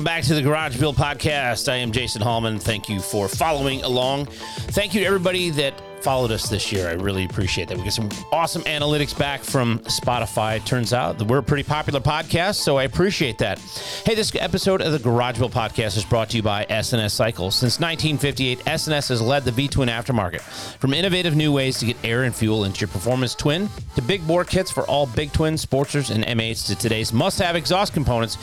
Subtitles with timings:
[0.00, 1.70] Welcome back to the Garage Build Podcast.
[1.70, 2.58] I am Jason Hallman.
[2.58, 4.28] Thank you for following along.
[4.72, 6.88] Thank you to everybody that followed us this year.
[6.88, 7.76] I really appreciate that.
[7.76, 10.56] We get some awesome analytics back from Spotify.
[10.56, 13.58] It turns out that we're a pretty popular podcast, so I appreciate that.
[14.06, 17.54] Hey, this episode of the Garage Build Podcast is brought to you by S&S Cycles.
[17.54, 20.40] Since 1958, S&S has led the V twin aftermarket.
[20.78, 24.26] From innovative new ways to get air and fuel into your performance twin, to big
[24.26, 28.38] bore kits for all big twins, sportsters, and M8s, to today's must have exhaust components.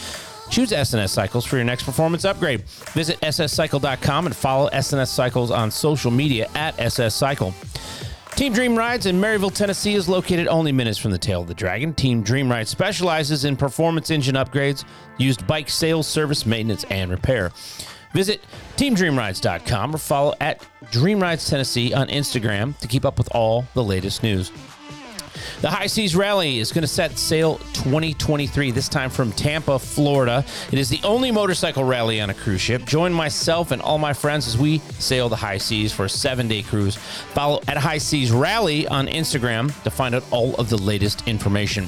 [0.50, 2.62] Choose S&S Cycles for your next performance upgrade.
[2.94, 7.54] Visit sscycle.com and follow S&S Cycles on social media at SS Cycle.
[8.38, 11.56] Team Dream Rides in Maryville, Tennessee is located only minutes from the tail of the
[11.56, 11.92] dragon.
[11.92, 14.86] Team Dream Ride specializes in performance engine upgrades,
[15.18, 17.52] used bike sales, service, maintenance, and repair.
[18.14, 18.44] Visit
[18.78, 23.84] teamdreamrides.com or follow at Dream Rides Tennessee on Instagram to keep up with all the
[23.84, 24.52] latest news.
[25.62, 30.46] The High Seas Rally is going to set sail 2023, this time from Tampa, Florida.
[30.72, 32.86] It is the only motorcycle rally on a cruise ship.
[32.86, 36.48] Join myself and all my friends as we sail the high seas for a seven
[36.48, 36.96] day cruise.
[36.96, 41.88] Follow at High Seas Rally on Instagram to find out all of the latest information.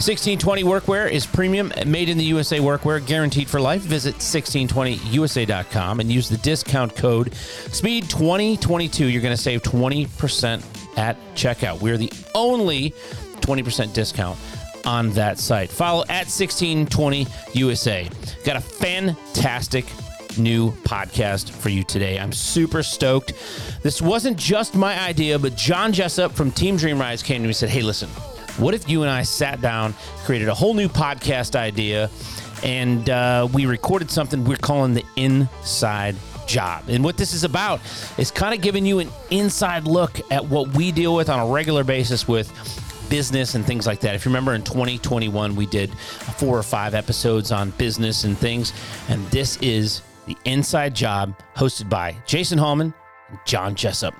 [0.00, 3.82] 1620 Workwear is premium, made in the USA workwear, guaranteed for life.
[3.82, 9.12] Visit 1620USA.com and use the discount code SPEED2022.
[9.12, 11.80] You're going to save 20% at checkout.
[11.80, 12.90] We're the only
[13.40, 14.38] 20% discount
[14.84, 15.70] on that site.
[15.70, 18.08] Follow at 1620 USA.
[18.44, 19.86] Got a fantastic
[20.38, 22.18] new podcast for you today.
[22.18, 23.32] I'm super stoked.
[23.82, 27.48] This wasn't just my idea, but John Jessup from Team Dream Rides came to me
[27.48, 28.08] and said, Hey, listen,
[28.58, 29.94] what if you and I sat down,
[30.24, 32.10] created a whole new podcast idea,
[32.62, 36.14] and uh, we recorded something we're calling the Inside
[36.50, 36.84] Job?
[36.88, 37.80] And what this is about
[38.18, 41.46] is kind of giving you an inside look at what we deal with on a
[41.52, 42.50] regular basis with
[43.08, 44.14] business and things like that.
[44.14, 48.72] If you remember in 2021, we did four or five episodes on business and things,
[49.08, 52.92] and this is the Inside Job hosted by Jason Hallman
[53.28, 54.14] and John Jessup.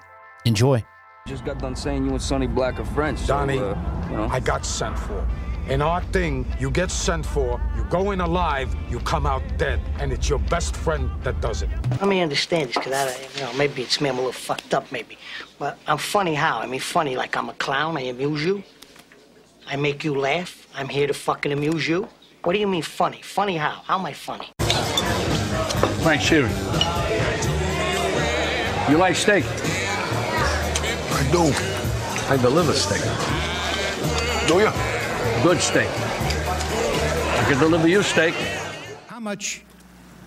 [0.44, 0.84] Enjoy.
[1.26, 3.20] Just got done saying you and Sonny Black are friends.
[3.20, 3.74] So, Donnie, uh,
[4.08, 4.28] you know.
[4.30, 5.26] I got sent for.
[5.68, 9.80] In our thing, you get sent for, you go in alive, you come out dead,
[10.00, 11.68] and it's your best friend that does it.
[11.90, 14.74] Let me understand this, because I, you know, maybe it's me, I'm a little fucked
[14.74, 15.16] up, maybe.
[15.58, 16.58] But I'm funny how?
[16.58, 18.64] I mean, funny like I'm a clown, I amuse you.
[19.68, 20.66] I make you laugh.
[20.74, 22.08] I'm here to fucking amuse you.
[22.42, 23.20] What do you mean funny?
[23.22, 23.82] Funny how?
[23.84, 24.48] How am I funny?
[26.02, 26.50] Thanksgiving.
[28.90, 29.44] You like steak?
[29.44, 31.52] I do.
[32.32, 33.02] I deliver steak.
[34.48, 34.99] Do you?
[35.42, 35.88] Good steak.
[35.88, 38.34] I can deliver you steak.
[39.06, 39.64] How much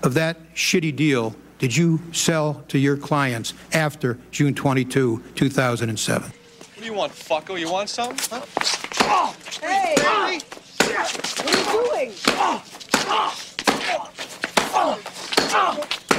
[0.02, 6.32] of that shitty deal did you sell to your clients after June 22, 2007?
[6.32, 7.60] What do you want, fucko?
[7.60, 8.16] You want some?
[8.22, 9.32] Huh?
[9.62, 9.94] Hey!
[10.00, 12.12] What are you doing?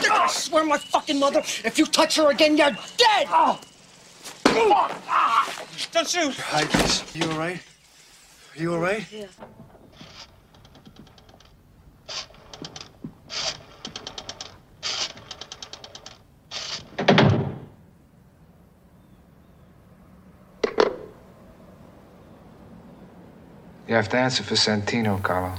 [0.06, 3.27] I swear my fucking mother, if you touch her again, you're dead!
[5.91, 6.37] Don't shoot!
[6.37, 7.03] Hi, Chris.
[7.16, 7.60] You all right?
[8.56, 9.04] Are you all right?
[9.10, 9.26] Yeah.
[23.88, 25.53] You have to answer for Santino, Carlo.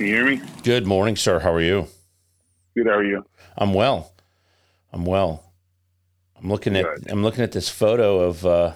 [0.00, 0.49] Can you hear me?
[0.62, 1.38] Good morning, sir.
[1.40, 1.86] How are you?
[2.76, 2.86] Good.
[2.86, 3.24] How are you?
[3.56, 4.12] I'm well.
[4.92, 5.52] I'm well.
[6.36, 7.10] I'm looking at Good.
[7.10, 8.72] I'm looking at this photo of uh,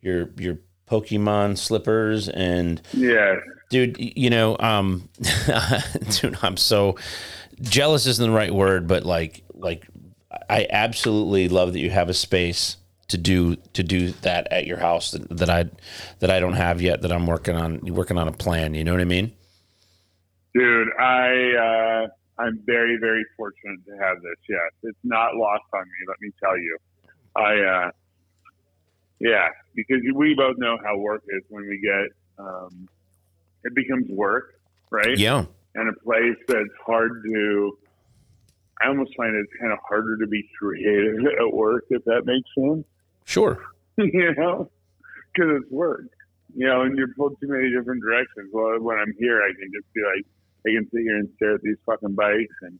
[0.00, 0.58] your your
[0.88, 3.36] Pokemon slippers and Yeah.
[3.70, 5.08] dude, you know, um,
[6.20, 6.96] dude, I'm so
[7.60, 9.86] jealous isn't the right word, but like like
[10.48, 12.76] I absolutely love that you have a space
[13.08, 15.66] to do to do that at your house that, that I
[16.18, 18.74] that I don't have yet that I'm working on working on a plan.
[18.74, 19.32] You know what I mean?
[20.54, 24.36] Dude, I uh, I'm very very fortunate to have this.
[24.48, 26.06] Yes, it's not lost on me.
[26.08, 26.78] Let me tell you,
[27.36, 27.90] I uh,
[29.20, 32.88] Yeah, because we both know how work is when we get um,
[33.64, 34.54] it becomes work,
[34.90, 35.16] right?
[35.18, 35.44] Yeah.
[35.74, 37.78] And a place that's hard to.
[38.82, 42.48] I almost find it's kind of harder to be creative at work, if that makes
[42.58, 42.86] sense.
[43.24, 43.62] Sure.
[43.98, 44.70] you know,
[45.32, 46.06] because it's work.
[46.56, 48.50] You know, and you're pulled too many different directions.
[48.52, 50.26] Well, when I'm here, I can just be like,
[50.66, 52.78] I can sit here and stare at these fucking bikes and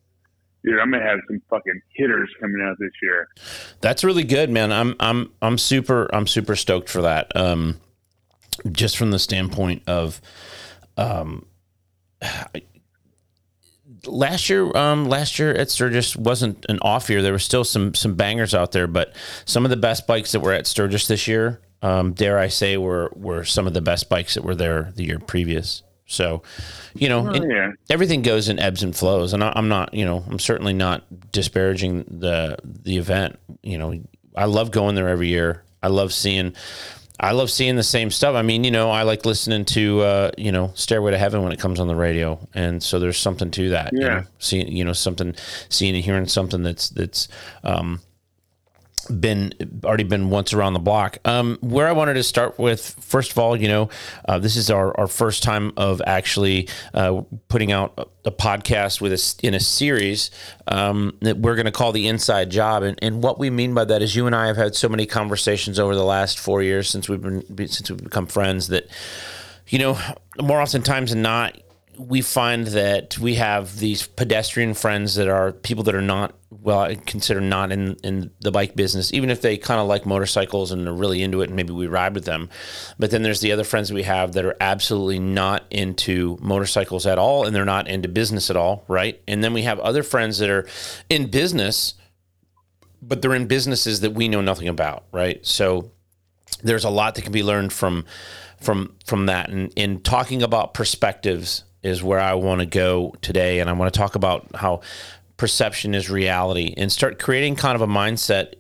[0.65, 3.29] dude, I'm gonna have some fucking hitters coming out this year.
[3.81, 4.73] That's really good, man.
[4.73, 7.35] I'm I'm I'm super I'm super stoked for that.
[7.37, 7.81] Um,
[8.73, 10.21] just from the standpoint of,
[10.97, 11.47] um,
[14.07, 17.23] last year, um, last year at Sturgis wasn't an off year.
[17.23, 20.41] There were still some some bangers out there, but some of the best bikes that
[20.41, 24.09] were at Sturgis this year, um, dare I say, were were some of the best
[24.09, 25.83] bikes that were there the year previous.
[26.11, 26.43] So,
[26.95, 30.05] you know, Oh, it- everything goes in ebbs and flows, and I, I'm not, you
[30.05, 33.39] know, I'm certainly not disparaging the the event.
[33.63, 33.95] You know,
[34.37, 35.63] I love going there every year.
[35.83, 36.55] I love seeing,
[37.21, 38.35] I love seeing the same stuff.
[38.35, 41.53] I mean, you know, I like listening to, uh, you know, Stairway to Heaven when
[41.53, 43.93] it comes on the radio, and so there's something to that.
[43.93, 44.09] You Yeah.
[44.09, 45.35] know, seeing, you know, something,
[45.69, 47.29] seeing and hearing something that's that's.
[47.63, 48.01] Um,
[49.09, 49.53] been
[49.85, 51.19] already been once around the block.
[51.25, 53.89] Um, where I wanted to start with, first of all, you know,
[54.29, 59.01] uh, this is our, our first time of actually uh, putting out a, a podcast
[59.01, 60.31] with us in a series
[60.67, 63.85] um, that we're going to call the Inside Job, and, and what we mean by
[63.85, 66.89] that is you and I have had so many conversations over the last four years
[66.89, 68.89] since we've been since we've become friends that
[69.69, 69.99] you know
[70.41, 71.57] more oftentimes than not
[72.01, 76.81] we find that we have these pedestrian friends that are people that are not well
[76.81, 80.73] I consider not in in the bike business even if they kind of like motorcycles
[80.73, 82.49] and are really into it and maybe we ride with them.
[82.99, 87.19] But then there's the other friends we have that are absolutely not into motorcycles at
[87.19, 89.21] all and they're not into business at all right?
[89.29, 90.67] And then we have other friends that are
[91.09, 91.95] in business
[93.03, 95.45] but they're in businesses that we know nothing about right?
[95.47, 95.93] So
[96.63, 98.07] there's a lot that can be learned from
[98.61, 99.51] from from that.
[99.51, 103.93] And in talking about perspectives is where I want to go today and I want
[103.93, 104.81] to talk about how
[105.37, 108.55] perception is reality and start creating kind of a mindset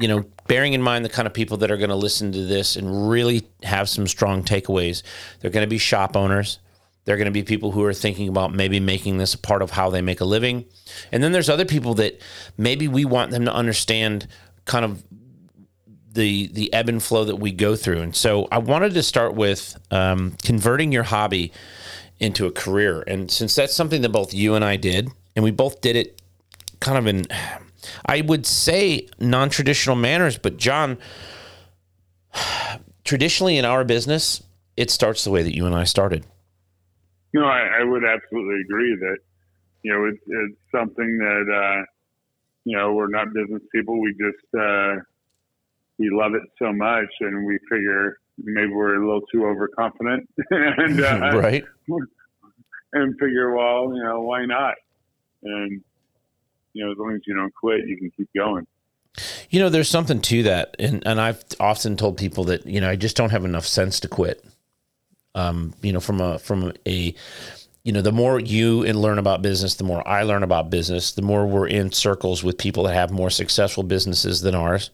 [0.00, 2.44] you know bearing in mind the kind of people that are going to listen to
[2.44, 5.02] this and really have some strong takeaways.
[5.40, 6.58] They're going to be shop owners.
[7.04, 9.70] They're going to be people who are thinking about maybe making this a part of
[9.70, 10.64] how they make a living.
[11.12, 12.20] And then there's other people that
[12.56, 14.26] maybe we want them to understand
[14.64, 15.02] kind of
[16.12, 18.00] the the ebb and flow that we go through.
[18.00, 21.52] And so I wanted to start with um, converting your hobby
[22.20, 23.02] into a career.
[23.06, 26.22] And since that's something that both you and I did, and we both did it
[26.80, 27.26] kind of in,
[28.06, 30.98] I would say non traditional manners, but John,
[33.04, 34.42] traditionally in our business,
[34.76, 36.24] it starts the way that you and I started.
[37.32, 39.18] You know, I, I would absolutely agree that
[39.82, 41.84] you know it's, it's something that uh,
[42.64, 44.00] you know we're not business people.
[44.00, 45.02] We just uh,
[45.98, 51.00] we love it so much, and we figure maybe we're a little too overconfident, and
[51.00, 51.64] uh, right.
[52.92, 54.74] and figure, well, you know, why not?
[55.42, 55.82] And
[56.72, 58.66] you know, as long as you don't quit, you can keep going.
[59.50, 62.90] You know, there's something to that, and and I've often told people that you know
[62.90, 64.44] I just don't have enough sense to quit.
[65.36, 67.14] Um, you know, from a from a,
[67.84, 71.12] you know, the more you and learn about business, the more I learn about business,
[71.12, 74.90] the more we're in circles with people that have more successful businesses than ours.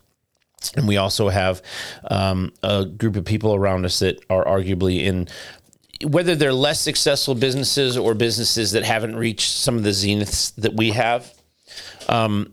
[0.76, 1.62] And we also have
[2.10, 5.28] um, a group of people around us that are arguably in
[6.04, 10.74] whether they're less successful businesses or businesses that haven't reached some of the zeniths that
[10.74, 11.34] we have.
[12.08, 12.52] Um,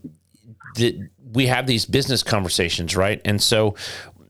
[0.75, 3.21] that we have these business conversations, right?
[3.25, 3.75] And so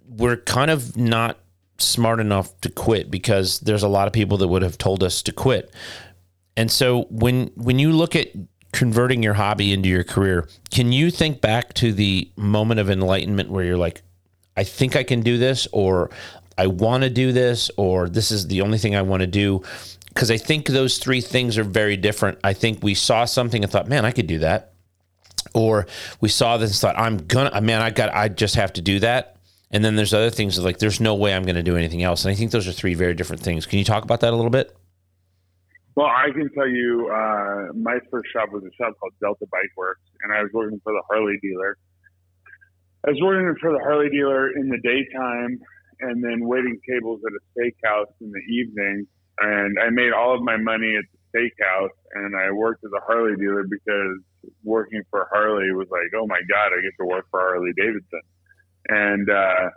[0.07, 1.37] we're kind of not
[1.77, 5.21] smart enough to quit because there's a lot of people that would have told us
[5.23, 5.73] to quit.
[6.55, 8.29] And so when when you look at
[8.77, 13.49] converting your hobby into your career, can you think back to the moment of enlightenment
[13.49, 14.03] where you're like,
[14.55, 16.11] I think I can do this, or
[16.59, 19.63] I want to do this, or this is the only thing I want to do?
[20.09, 22.37] Because I think those three things are very different.
[22.43, 24.73] I think we saw something and thought, man, I could do that.
[25.55, 25.87] Or
[26.21, 28.99] we saw this and thought, I'm gonna, man, I got, I just have to do
[28.99, 29.37] that.
[29.71, 32.25] And then there's other things like, there's no way I'm going to do anything else.
[32.25, 33.65] And I think those are three very different things.
[33.65, 34.76] Can you talk about that a little bit?
[35.97, 39.73] Well, I can tell you, uh, my first shop was a shop called Delta Bike
[39.75, 41.75] Works, and I was working for the Harley dealer.
[43.03, 45.57] I was working for the Harley dealer in the daytime,
[46.01, 49.07] and then waiting tables at a steakhouse in the evening.
[49.39, 53.01] And I made all of my money at the steakhouse, and I worked at the
[53.07, 54.21] Harley dealer because
[54.63, 58.21] working for Harley was like, oh my god, I get to work for Harley Davidson.
[58.89, 59.71] And uh,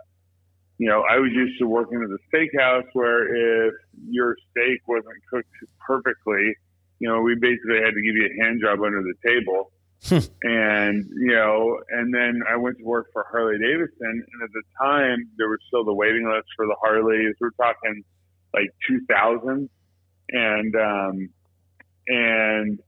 [0.81, 3.75] you know, I was used to working at the steakhouse where if
[4.09, 5.47] your steak wasn't cooked
[5.85, 6.55] perfectly,
[6.97, 9.71] you know, we basically had to give you a hand job under the table.
[10.41, 14.63] and you know, and then I went to work for Harley Davidson, and at the
[14.81, 17.35] time there was still the waiting list for the Harleys.
[17.39, 18.03] We're talking
[18.51, 19.69] like 2000,
[20.29, 21.29] and um,
[22.07, 22.79] and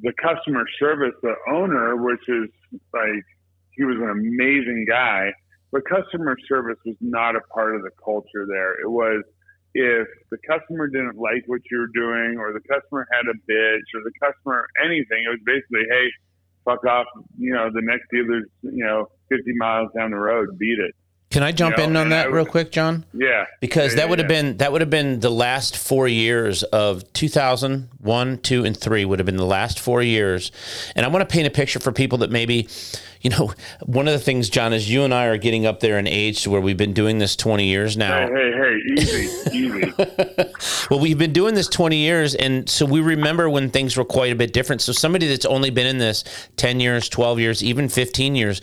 [0.00, 2.48] the customer service, the owner, which is
[2.94, 3.26] like
[3.72, 5.34] he was an amazing guy,
[5.70, 8.72] but customer service was not a part of the culture there.
[8.80, 9.22] It was
[9.74, 13.88] if the customer didn't like what you were doing or the customer had a bitch
[13.94, 16.06] or the customer anything, it was basically, hey,
[16.64, 17.06] fuck off,
[17.38, 20.94] you know, the next dealer's, you know, 50 miles down the road, beat it.
[21.30, 23.04] Can I jump You know, in on that I real quick, John?
[23.12, 23.44] Yeah.
[23.60, 24.42] Because Yeah, that would have yeah.
[24.42, 29.18] been that would have been the last four years of 2001, two, and 3 would
[29.18, 30.50] have been the last four years.
[30.96, 32.66] And I want to paint a picture for people that maybe,
[33.20, 33.52] you know,
[33.84, 36.42] one of the things, John, is you and I are getting up there in age
[36.42, 38.28] to where we've been doing this 20 years now.
[38.28, 39.92] Hey, hey, hey, easy, easy.
[40.90, 44.32] Well, we've been doing this 20 years, and so we remember when things were quite
[44.32, 44.80] a bit different.
[44.80, 46.24] So somebody that's only been in this
[46.56, 48.62] 10 years, 12 years, even 15 years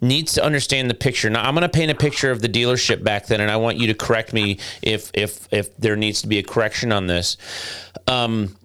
[0.00, 1.28] needs to understand the picture.
[1.28, 3.76] Now, I'm going to paint a picture of the dealership back then, and I want
[3.76, 7.36] you to correct me if if if there needs to be a correction on this.
[8.06, 8.56] Um,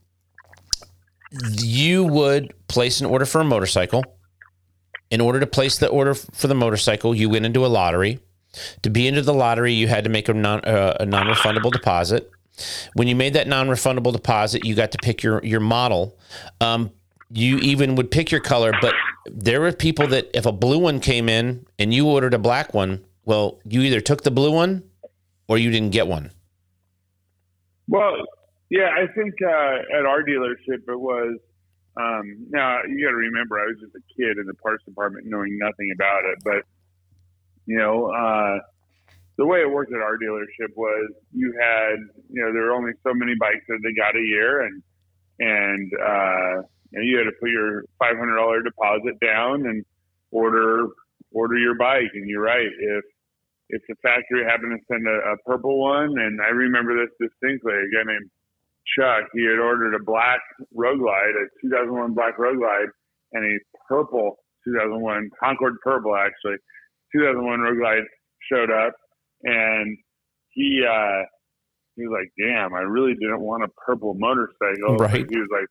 [1.59, 4.03] you would place an order for a motorcycle.
[5.11, 8.19] In order to place the order for the motorcycle, you went into a lottery.
[8.81, 11.71] To be into the lottery, you had to make a non uh, a non refundable
[11.71, 12.31] deposit.
[12.93, 16.17] When you made that non refundable deposit, you got to pick your your model.
[16.59, 16.91] Um,
[17.29, 18.93] you even would pick your color, but
[19.25, 22.73] there were people that if a blue one came in and you ordered a black
[22.73, 24.83] one, well, you either took the blue one
[25.47, 26.31] or you didn't get one.
[27.87, 28.15] Well,
[28.69, 31.37] yeah, I think uh, at our dealership it was.
[31.97, 35.25] Um, now you got to remember, I was just a kid in the parts department,
[35.27, 36.39] knowing nothing about it.
[36.43, 36.63] But
[37.65, 38.59] you know, uh,
[39.37, 41.97] the way it worked at our dealership was you had,
[42.29, 44.83] you know, there were only so many bikes that they got a year, and
[45.39, 49.85] and uh, you, know, you had to put your five hundred dollar deposit down and
[50.31, 50.87] order
[51.31, 52.11] order your bike.
[52.13, 53.05] And you're right, if
[53.69, 57.73] if the factory happened to send a, a purple one, and I remember this distinctly,
[57.73, 58.29] a guy named
[58.97, 60.39] Chuck, he had ordered a black
[60.73, 62.89] Road Glide, a 2001 black Road Glide,
[63.33, 63.57] and a
[63.87, 66.57] purple 2001 Concord purple, actually,
[67.15, 68.03] 2001 Road Glide
[68.51, 68.93] showed up,
[69.43, 69.97] and
[70.49, 71.23] he uh,
[71.95, 75.25] he was like, "Damn, I really didn't want a purple motorcycle." Right.
[75.29, 75.67] He was like,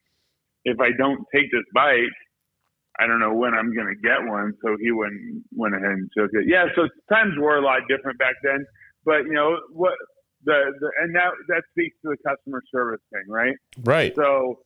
[0.65, 2.17] "If I don't take this bike,
[3.00, 4.53] I don't know when I'm going to get one.
[4.62, 5.15] So he went
[5.53, 6.45] went ahead and took it.
[6.47, 6.67] Yeah.
[6.77, 8.65] So times were a lot different back then,
[9.05, 9.95] but you know what
[10.45, 13.57] the, the and that that speaks to the customer service thing, right?
[13.83, 14.15] Right.
[14.17, 14.61] So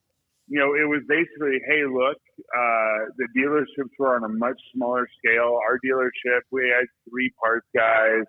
[0.48, 5.08] you know it was basically, hey, look, uh, the dealerships were on a much smaller
[5.18, 5.58] scale.
[5.66, 8.24] Our dealership, we had three parts guys,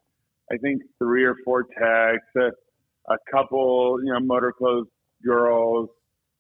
[0.52, 2.52] I think three or four techs, a,
[3.12, 4.88] a couple, you know, MotorClothes
[5.26, 5.90] girls,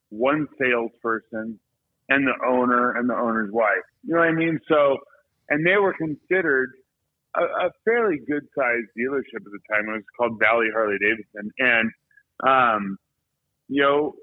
[0.09, 1.59] one salesperson,
[2.09, 3.85] and the owner and the owner's wife.
[4.03, 4.59] You know what I mean?
[4.67, 4.97] So,
[5.49, 6.71] and they were considered
[7.37, 9.89] a, a fairly good sized dealership at the time.
[9.89, 11.51] It was called Valley Harley Davidson.
[11.59, 11.91] And,
[12.47, 12.97] um,
[13.67, 14.13] you know,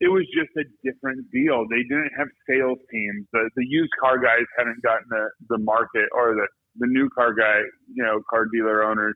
[0.00, 1.64] it was just a different deal.
[1.70, 3.26] They didn't have sales teams.
[3.32, 6.46] The, the used car guys hadn't gotten the, the market or the,
[6.78, 7.60] the new car guy,
[7.94, 9.14] you know, car dealer owners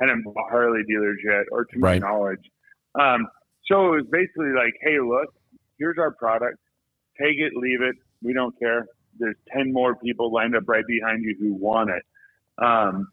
[0.00, 2.00] hadn't bought Harley dealers yet, or to Right.
[2.00, 2.40] my knowledge.
[2.98, 3.26] Um,
[3.70, 5.32] so it was basically like, hey, look,
[5.78, 6.58] here's our product.
[7.20, 7.96] Take it, leave it.
[8.22, 8.86] We don't care.
[9.18, 12.02] There's 10 more people lined up right behind you who want it.
[12.62, 13.08] Um,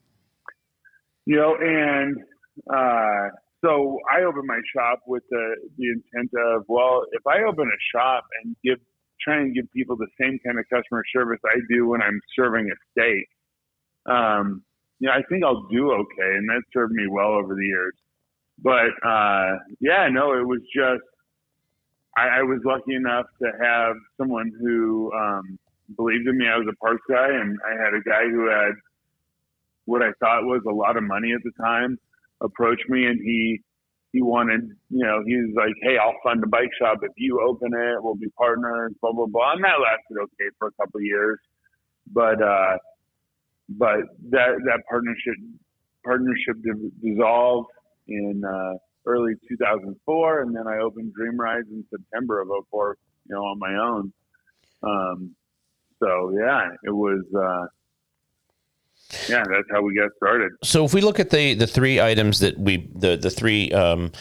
[1.25, 2.17] you know, and
[2.69, 7.67] uh, so I opened my shop with the, the intent of, well, if I open
[7.67, 8.79] a shop and give
[9.21, 12.69] try and give people the same kind of customer service I do when I'm serving
[12.69, 13.27] a steak,
[14.05, 14.63] um,
[14.99, 17.93] you know, I think I'll do okay, and that served me well over the years.
[18.59, 21.03] But uh, yeah, no, it was just
[22.17, 25.57] I, I was lucky enough to have someone who um,
[25.95, 26.45] believed in me.
[26.47, 28.73] I was a parts guy, and I had a guy who had
[29.85, 31.97] what I thought was a lot of money at the time
[32.41, 33.61] approached me, and he
[34.11, 37.41] he wanted, you know, he was like, "Hey, I'll fund the bike shop if you
[37.41, 38.03] open it.
[38.03, 39.53] We'll be partners." Blah blah blah.
[39.53, 41.39] And that lasted okay for a couple years,
[42.11, 42.77] but uh,
[43.69, 45.35] but that that partnership
[46.03, 46.57] partnership
[47.01, 47.69] dissolved
[48.07, 48.73] in uh,
[49.05, 52.97] early 2004, and then I opened Dream Rides in September of 04,
[53.29, 54.13] you know, on my own.
[54.83, 55.35] Um,
[55.99, 57.23] so yeah, it was.
[57.35, 57.67] Uh,
[59.29, 60.51] yeah, that's how we got started.
[60.63, 64.11] So if we look at the the three items that we the the three um,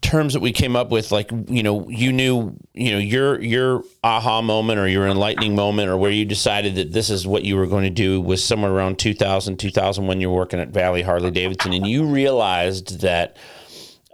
[0.00, 3.82] terms that we came up with, like you know, you knew you know your your
[4.04, 7.56] aha moment or your enlightening moment or where you decided that this is what you
[7.56, 11.02] were going to do was somewhere around 2000 2000 when you were working at Valley
[11.02, 13.36] Harley Davidson and you realized that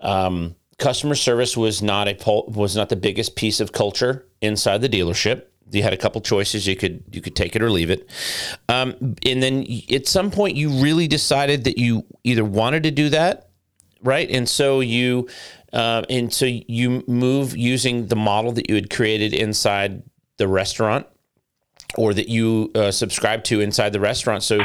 [0.00, 4.88] um, customer service was not a was not the biggest piece of culture inside the
[4.88, 6.66] dealership You had a couple choices.
[6.66, 8.08] You could you could take it or leave it.
[8.68, 13.08] Um, and then at some point, you really decided that you either wanted to do
[13.10, 13.50] that,
[14.02, 14.30] right?
[14.30, 15.28] And so you
[15.72, 20.02] uh, and so you move using the model that you had created inside
[20.38, 21.06] the restaurant
[21.96, 24.42] or that you uh, subscribe to inside the restaurant.
[24.42, 24.60] So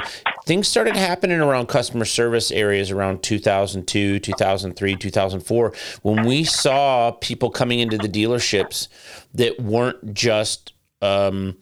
[0.46, 7.50] things started happening around customer service areas around 2002, 2003, 2004 when we saw people
[7.50, 8.88] coming into the dealerships
[9.34, 10.73] that weren't just
[11.04, 11.58] um,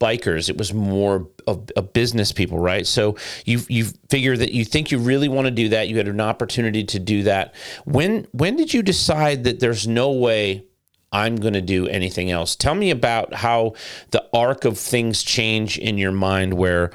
[0.00, 0.48] bikers.
[0.48, 2.86] It was more of, of, business people, right?
[2.86, 5.88] So you you figure that you think you really want to do that.
[5.88, 7.54] You had an opportunity to do that.
[7.84, 10.64] When when did you decide that there's no way
[11.10, 12.54] I'm going to do anything else?
[12.54, 13.74] Tell me about how
[14.10, 16.92] the arc of things change in your mind where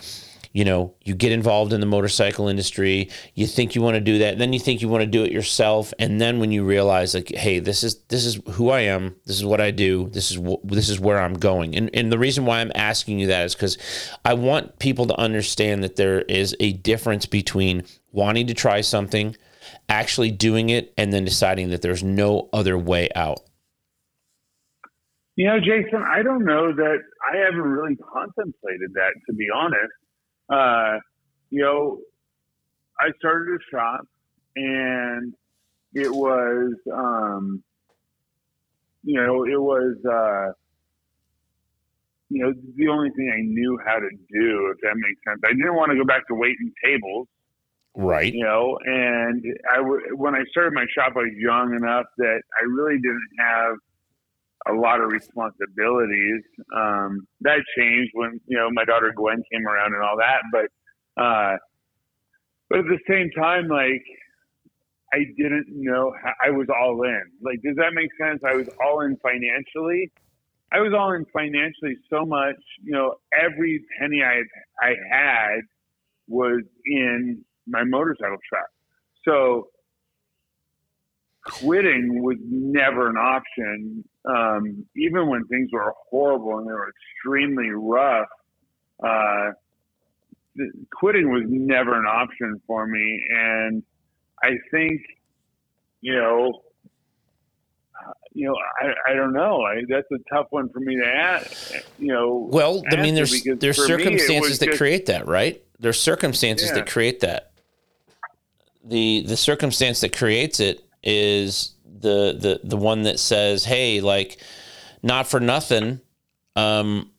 [0.53, 4.19] you know, you get involved in the motorcycle industry, you think you want to do
[4.19, 7.15] that, then you think you want to do it yourself, and then when you realize
[7.15, 10.29] like, hey, this is this is who I am, this is what I do, this
[10.29, 11.75] is wh- this is where I'm going.
[11.75, 13.77] And and the reason why I'm asking you that is cuz
[14.24, 19.36] I want people to understand that there is a difference between wanting to try something,
[19.89, 23.39] actually doing it and then deciding that there's no other way out.
[25.36, 27.00] You know, Jason, I don't know that
[27.33, 29.91] I haven't really contemplated that, to be honest
[30.50, 31.00] uh,
[31.50, 32.00] you know,
[33.00, 34.07] I started a shop
[34.55, 35.33] and
[35.93, 37.63] it was, um,
[39.03, 40.53] you know, it was, uh,
[42.29, 45.41] you know, the only thing I knew how to do, if that makes sense.
[45.45, 47.27] I didn't want to go back to waiting tables.
[47.95, 48.33] Right.
[48.33, 49.79] You know, and I,
[50.15, 53.75] when I started my shop, I was young enough that I really didn't have
[54.70, 56.43] a lot of responsibilities.
[56.75, 61.22] Um, that changed when you know my daughter Gwen came around and all that, but
[61.22, 61.58] uh,
[62.70, 64.03] but at the same time, like
[65.13, 67.24] I didn't know how, I was all in.
[67.41, 68.41] Like, does that make sense?
[68.43, 70.12] I was all in financially.
[70.72, 72.55] I was all in financially so much.
[72.84, 74.41] You know, every penny I
[74.82, 75.60] I had
[76.27, 78.67] was in my motorcycle shop.
[79.26, 79.67] So
[81.45, 87.69] quitting was never an option um, even when things were horrible and they were extremely
[87.69, 88.27] rough,
[89.03, 89.51] uh,
[90.91, 93.25] quitting was never an option for me.
[93.29, 93.84] And
[94.41, 95.01] I think,
[96.01, 96.62] you know,
[98.34, 99.62] you know, I, I don't know.
[99.62, 101.73] I, that's a tough one for me to ask.
[101.99, 105.62] You know, well, I mean, there's there's circumstances that just, create that, right?
[105.79, 106.75] There's circumstances yeah.
[106.75, 107.51] that create that.
[108.84, 114.37] The the circumstance that creates it is the the the one that says, "Hey, like,
[115.01, 116.01] not for nothing,
[116.55, 117.11] um,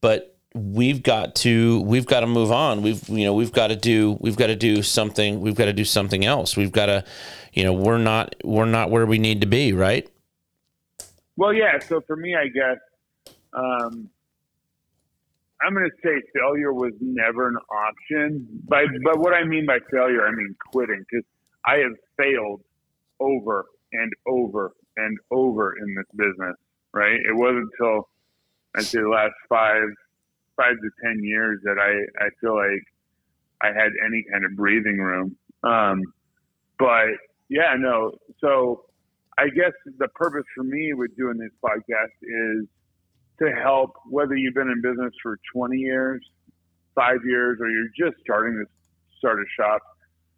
[0.00, 2.82] but we've got to we've got to move on.
[2.82, 5.40] We've you know we've got to do we've got to do something.
[5.40, 6.56] We've got to do something else.
[6.56, 7.04] We've got to,
[7.52, 10.08] you know, we're not we're not where we need to be, right?
[11.36, 11.78] Well, yeah.
[11.78, 12.78] So for me, I guess.
[13.54, 14.08] Um,
[15.64, 18.46] I'm going to say failure was never an option.
[18.66, 21.24] But but what I mean by failure, I mean quitting because
[21.64, 22.62] I have failed
[23.22, 26.56] over and over and over in this business,
[26.92, 27.14] right?
[27.14, 28.08] It wasn't until
[28.76, 29.84] I'd say the last five,
[30.56, 32.82] five to 10 years that I, I feel like
[33.62, 35.36] I had any kind of breathing room.
[35.62, 36.02] Um,
[36.78, 37.08] but
[37.48, 38.12] yeah, no.
[38.40, 38.86] So
[39.38, 42.66] I guess the purpose for me with doing this podcast is
[43.40, 46.22] to help whether you've been in business for 20 years,
[46.94, 48.64] five years, or you're just starting to
[49.18, 49.80] start a shop.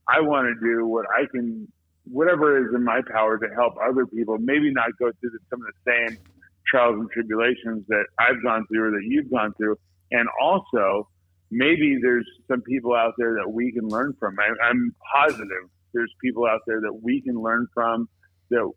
[0.09, 1.67] I want to do what I can
[2.05, 5.61] whatever is in my power to help other people maybe not go through the, some
[5.61, 6.19] of the same
[6.67, 9.77] trials and tribulations that I've gone through or that you've gone through.
[10.11, 11.09] And also,
[11.51, 14.37] maybe there's some people out there that we can learn from.
[14.39, 18.09] I, I'm positive there's people out there that we can learn from
[18.51, 18.71] that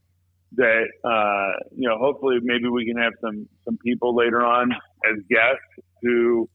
[0.55, 5.17] that uh, you know hopefully maybe we can have some some people later on as
[5.29, 6.47] guests who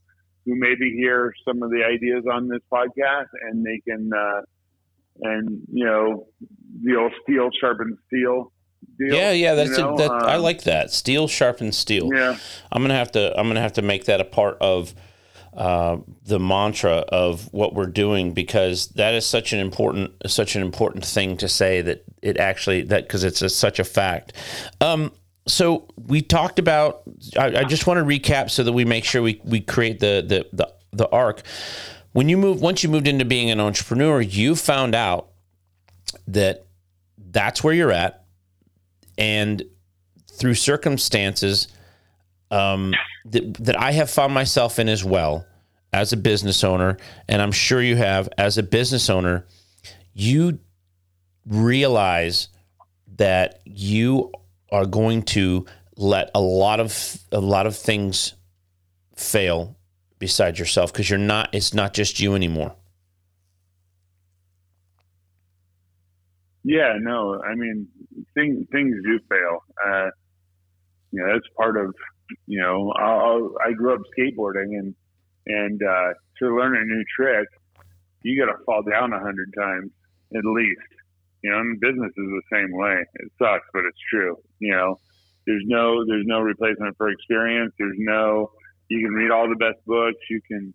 [0.47, 4.41] who maybe hear some of the ideas on this podcast and they can uh,
[5.21, 6.27] and you know
[6.83, 8.53] the old steel sharpens steel.
[8.99, 9.95] Deal, yeah, yeah, that's you know?
[9.95, 10.11] a, that.
[10.11, 10.91] Um, I like that.
[10.91, 12.11] Steel sharpens steel.
[12.13, 12.37] Yeah,
[12.71, 13.39] I'm gonna have to.
[13.39, 14.93] I'm gonna have to make that a part of
[15.55, 20.63] uh, the mantra of what we're doing because that is such an important such an
[20.63, 24.33] important thing to say that it actually that because it's a, such a fact.
[24.81, 25.13] Um,
[25.47, 27.03] so we talked about.
[27.39, 30.25] I, I, just want to recap so that we make sure we we create the
[30.27, 31.43] the the, the arc
[32.13, 35.31] when you move once you moved into being an entrepreneur, you found out
[36.29, 36.67] that
[37.31, 38.25] that's where you're at,
[39.19, 39.63] and
[40.31, 41.69] through circumstances
[42.51, 42.95] um,
[43.27, 45.47] that that I have found myself in as well
[45.93, 46.97] as a business owner,
[47.29, 49.47] and I'm sure you have as a business owner,
[50.15, 50.59] you
[51.47, 52.49] realize
[53.17, 54.33] that you
[54.71, 58.35] are going to let a lot of a lot of things
[59.15, 59.77] fail
[60.19, 62.75] besides yourself because you're not it's not just you anymore
[66.65, 67.89] Yeah, no, I mean,
[68.35, 69.65] things things do fail.
[69.85, 70.11] Uh,
[71.11, 71.95] you know, that's part of,
[72.47, 74.95] you know, I'll, I grew up skateboarding and,
[75.47, 77.47] and, uh, to learn a new trick,
[78.23, 79.91] you got to fall down a hundred times
[80.35, 80.81] at least,
[81.43, 83.05] you know, and business is the same way.
[83.15, 84.37] It sucks, but it's true.
[84.61, 84.97] You know,
[85.47, 87.75] there's no, there's no replacement for experience.
[87.79, 88.51] There's no,
[88.89, 90.19] you can read all the best books.
[90.31, 90.73] You can,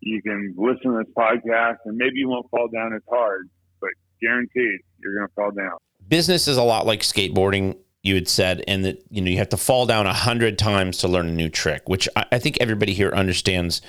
[0.00, 3.50] you can listen to this podcast and maybe you won't fall down as hard,
[3.80, 3.90] but
[4.22, 5.78] guaranteed you're going to fall down.
[6.08, 9.48] business is a lot like skateboarding you had said and that you know you have
[9.48, 12.58] to fall down a hundred times to learn a new trick which I, I think
[12.60, 13.82] everybody here understands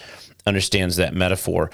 [0.46, 1.70] understands that metaphor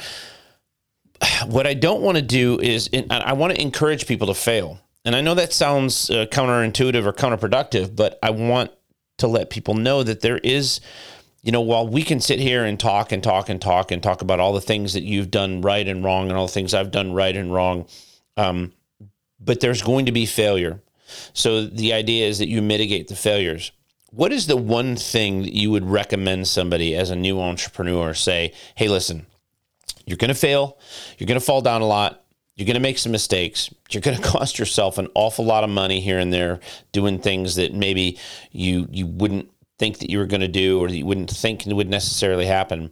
[1.48, 5.16] what i don't want to do is i want to encourage people to fail and
[5.16, 8.72] i know that sounds uh, counterintuitive or counterproductive but i want
[9.18, 10.82] to let people know that there is
[11.42, 14.22] you know while we can sit here and talk and talk and talk and talk
[14.22, 16.92] about all the things that you've done right and wrong and all the things i've
[16.92, 17.88] done right and wrong
[18.36, 18.74] um,
[19.40, 20.82] but there's going to be failure.
[21.34, 23.72] So the idea is that you mitigate the failures.
[24.12, 28.54] What is the one thing that you would recommend somebody as a new entrepreneur say,
[28.76, 29.26] hey, listen,
[30.06, 30.78] you're going to fail,
[31.18, 32.24] you're going to fall down a lot,
[32.56, 35.70] you're going to make some mistakes, you're going to cost yourself an awful lot of
[35.70, 36.60] money here and there
[36.92, 38.18] doing things that maybe
[38.52, 41.90] you you wouldn't think that you were going to do or you wouldn't think would
[41.90, 42.92] necessarily happen.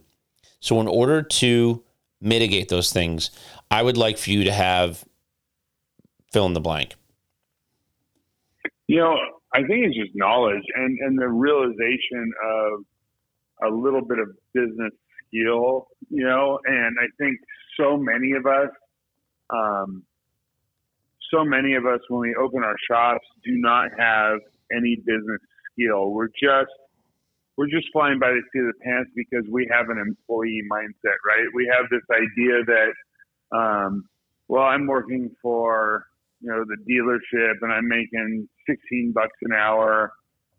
[0.60, 1.82] So in order to
[2.20, 3.30] mitigate those things,
[3.70, 5.04] I would like for you to have
[6.34, 6.96] fill in the blank?
[8.88, 9.14] You know,
[9.54, 14.92] I think it's just knowledge and, and the realization of a little bit of business
[15.28, 17.38] skill, you know, and I think
[17.78, 18.70] so many of us,
[19.50, 20.02] um,
[21.32, 24.40] so many of us, when we open our shops, do not have
[24.76, 25.40] any business
[25.72, 26.10] skill.
[26.10, 26.74] We're just,
[27.56, 31.18] we're just flying by the seat of the pants because we have an employee mindset,
[31.24, 31.46] right?
[31.54, 34.08] We have this idea that, um,
[34.48, 36.06] well, I'm working for
[36.44, 40.12] you know, the dealership and I'm making 16 bucks an hour,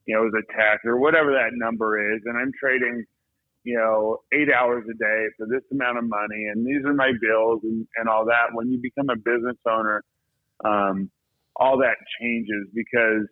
[0.07, 2.21] you know, as a tech or whatever that number is.
[2.25, 3.05] And I'm trading,
[3.63, 6.45] you know, eight hours a day for this amount of money.
[6.51, 8.47] And these are my bills and, and all that.
[8.53, 10.03] When you become a business owner,
[10.63, 11.11] um,
[11.55, 13.27] all that changes because,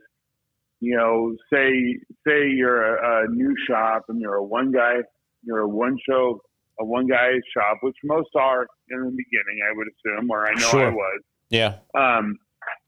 [0.80, 4.98] you know, say, say you're a, a new shop and you're a one guy,
[5.42, 6.39] you're a one show,
[6.80, 10.54] a one guy shop, which most are in the beginning, I would assume, or I
[10.54, 10.92] know Sure.
[10.92, 11.22] I was.
[11.54, 11.76] Yeah.
[11.94, 12.39] Um,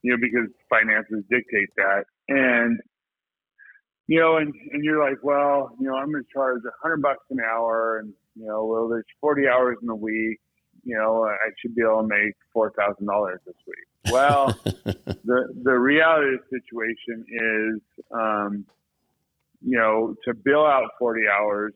[0.01, 2.05] you know, because finances dictate that.
[2.27, 2.79] And,
[4.07, 7.03] you know, and, and you're like, well, you know, I'm going to charge a hundred
[7.03, 10.39] bucks an hour and, you know, well, there's 40 hours in a week,
[10.83, 14.11] you know, I should be able to make $4,000 this week.
[14.11, 18.65] Well, the, the reality of the situation is, um,
[19.61, 21.73] you know, to bill out 40 hours,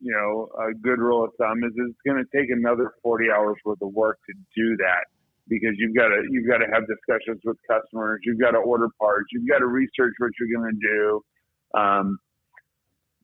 [0.00, 3.56] you know, a good rule of thumb is it's going to take another 40 hours
[3.66, 5.04] worth of work to do that
[5.48, 8.88] because you've got to you've got to have discussions with customers, you've got to order
[9.00, 11.22] parts, you've got to research what you're going to do.
[11.78, 12.18] Um,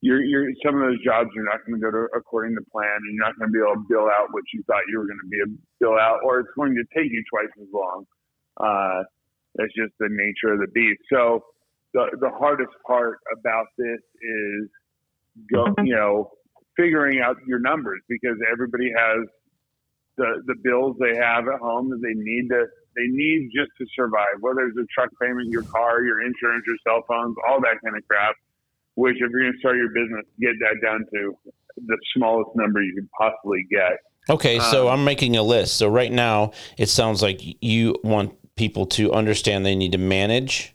[0.03, 2.91] you're, you're some of those jobs are not going to go to according to plan,
[2.91, 5.07] and you're not going to be able to bill out what you thought you were
[5.07, 7.71] going to be able to bill out, or it's going to take you twice as
[7.73, 8.05] long.
[8.59, 9.03] Uh,
[9.55, 11.01] that's just the nature of the beast.
[11.13, 11.45] So
[11.95, 14.69] the the hardest part about this is
[15.53, 16.31] go you know
[16.77, 19.29] figuring out your numbers because everybody has
[20.23, 22.63] the the bills they have at home that they need to
[22.97, 24.37] they need just to survive.
[24.41, 27.97] Whether it's a truck payment, your car, your insurance, your cell phones, all that kind
[27.97, 28.35] of crap.
[28.95, 31.35] Which, if you're going to start your business, get that down to
[31.77, 33.97] the smallest number you can possibly get.
[34.29, 35.79] Okay, so Um, I'm making a list.
[35.79, 40.75] So right now, it sounds like you want people to understand they need to manage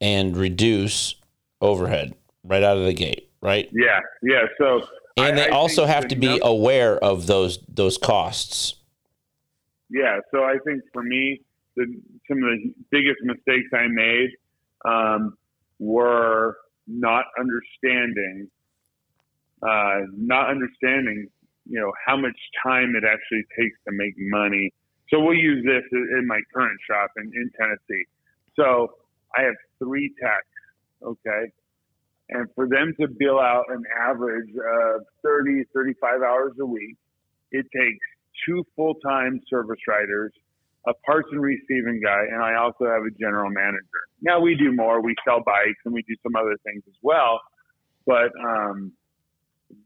[0.00, 1.14] and reduce
[1.60, 3.70] overhead right out of the gate, right?
[3.72, 4.46] Yeah, yeah.
[4.58, 4.82] So
[5.16, 8.80] And I- they I also have to be aware of those those costs.
[9.90, 11.40] Yeah, so I think for me,
[11.76, 11.84] the,
[12.26, 14.30] some of the biggest mistakes I made
[14.84, 15.36] um,
[15.78, 16.56] were
[16.88, 18.48] not understanding,
[19.62, 21.28] uh, not understanding,
[21.66, 24.72] you know, how much time it actually takes to make money.
[25.10, 28.04] So we'll use this in in my current shop in, in Tennessee.
[28.56, 28.94] So
[29.36, 30.46] I have three techs,
[31.02, 31.52] okay?
[32.30, 36.96] And for them to bill out an average of 30, 35 hours a week,
[37.50, 38.04] it takes
[38.46, 40.32] two full-time service writers,
[40.86, 44.02] a parts and receiving guy, and I also have a general manager.
[44.22, 45.00] Now we do more.
[45.00, 47.40] We sell bikes and we do some other things as well,
[48.06, 48.92] but um,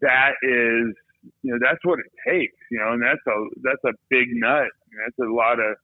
[0.00, 0.94] that is,
[1.42, 4.68] you know, that's what it takes, you know, and that's a that's a big nut.
[5.04, 5.76] That's a lot of,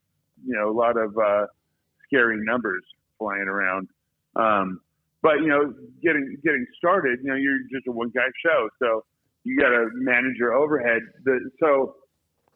[0.45, 1.47] you know, a lot of uh,
[2.07, 2.83] scary numbers
[3.19, 3.89] flying around.
[4.37, 4.81] Um,
[5.25, 9.03] but you know, getting getting started, you know, you're just a one guy show, so
[9.43, 11.01] you got to manage your overhead.
[11.25, 11.97] The, so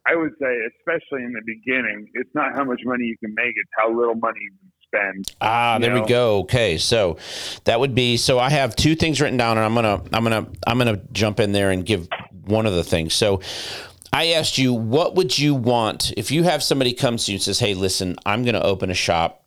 [0.06, 3.54] I would say, especially in the beginning, it's not how much money you can make;
[3.56, 5.32] it's how little money you can spend.
[5.40, 6.02] Ah, there know?
[6.02, 6.40] we go.
[6.40, 7.16] Okay, so
[7.64, 8.18] that would be.
[8.18, 11.40] So I have two things written down, and I'm gonna, I'm gonna, I'm gonna jump
[11.40, 12.06] in there and give
[12.44, 13.14] one of the things.
[13.14, 13.40] So
[14.12, 17.42] I asked you, what would you want if you have somebody comes to you and
[17.42, 19.42] says, "Hey, listen, I'm going to open a shop."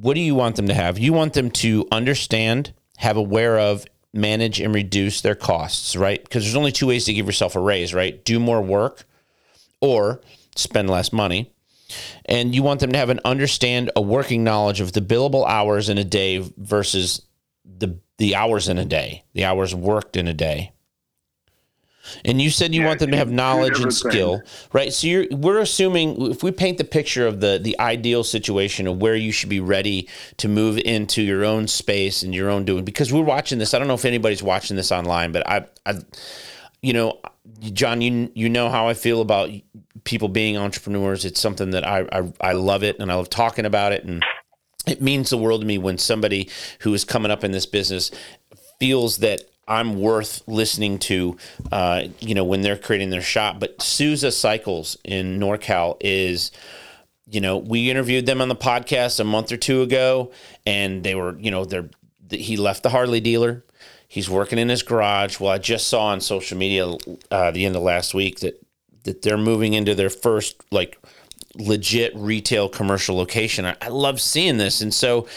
[0.00, 0.98] What do you want them to have?
[0.98, 6.22] You want them to understand, have aware of, manage, and reduce their costs, right?
[6.22, 8.22] Because there's only two ways to give yourself a raise, right?
[8.24, 9.04] Do more work,
[9.80, 10.20] or
[10.56, 11.52] spend less money.
[12.26, 15.88] And you want them to have an understand a working knowledge of the billable hours
[15.88, 17.22] in a day versus
[17.64, 20.72] the the hours in a day, the hours worked in a day.
[22.24, 24.92] And you said you Yeah, want them to have knowledge and skill, right?
[24.92, 28.98] So you're we're assuming if we paint the picture of the the ideal situation of
[29.00, 30.08] where you should be ready
[30.38, 33.74] to move into your own space and your own doing because we're watching this.
[33.74, 36.00] I don't know if anybody's watching this online, but I I
[36.82, 37.20] you know,
[37.60, 39.50] John, you you know how I feel about
[40.04, 41.24] people being entrepreneurs.
[41.24, 44.24] It's something that I I, I love it and I love talking about it and
[44.86, 46.48] it means the world to me when somebody
[46.80, 48.10] who is coming up in this business
[48.80, 51.36] feels that I'm worth listening to,
[51.70, 53.60] uh, you know, when they're creating their shop.
[53.60, 56.50] But Sousa Cycles in NorCal is,
[57.30, 60.32] you know, we interviewed them on the podcast a month or two ago,
[60.66, 61.88] and they were, you know, they're
[62.30, 63.64] he left the Harley dealer.
[64.06, 65.38] He's working in his garage.
[65.38, 66.92] Well, I just saw on social media
[67.30, 68.60] uh, the end of last week that
[69.04, 70.98] that they're moving into their first like
[71.54, 73.64] legit retail commercial location.
[73.64, 75.28] I, I love seeing this, and so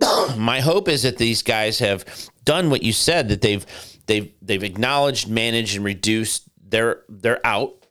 [0.36, 2.04] my hope is that these guys have
[2.44, 3.64] done what you said that they've
[4.06, 7.86] they've they've acknowledged, managed, and reduced their their out.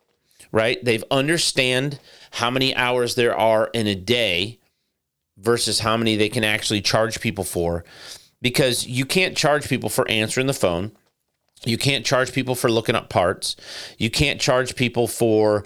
[0.52, 0.84] Right?
[0.84, 2.00] They've understand
[2.32, 4.60] how many hours there are in a day
[5.38, 7.86] versus how many they can actually charge people for,
[8.42, 10.92] because you can't charge people for answering the phone.
[11.64, 13.56] You can't charge people for looking up parts.
[13.98, 15.64] You can't charge people for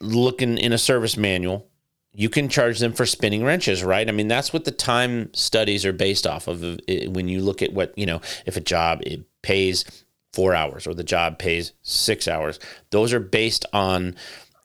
[0.00, 1.67] looking in a service manual
[2.12, 4.08] you can charge them for spinning wrenches, right?
[4.08, 6.64] I mean, that's what the time studies are based off of.
[6.64, 6.76] Uh,
[7.08, 9.84] when you look at what, you know, if a job it pays
[10.32, 12.58] four hours or the job pays six hours,
[12.90, 14.16] those are based on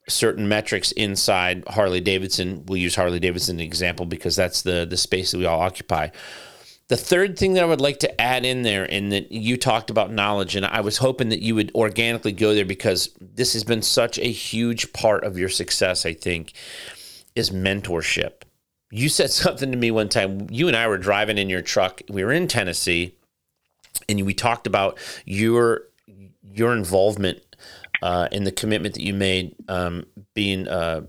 [0.09, 2.65] certain metrics inside Harley Davidson.
[2.65, 6.09] We'll use Harley Davidson example because that's the the space that we all occupy.
[6.89, 9.89] The third thing that I would like to add in there, and that you talked
[9.89, 13.63] about knowledge, and I was hoping that you would organically go there because this has
[13.63, 16.53] been such a huge part of your success, I think
[17.35, 18.43] is mentorship.
[18.91, 20.47] You said something to me one time.
[20.49, 22.01] You and I were driving in your truck.
[22.09, 23.15] We were in Tennessee,
[24.07, 25.83] and we talked about your
[26.43, 27.41] your involvement
[28.01, 31.01] uh, in the commitment that you made um, being uh,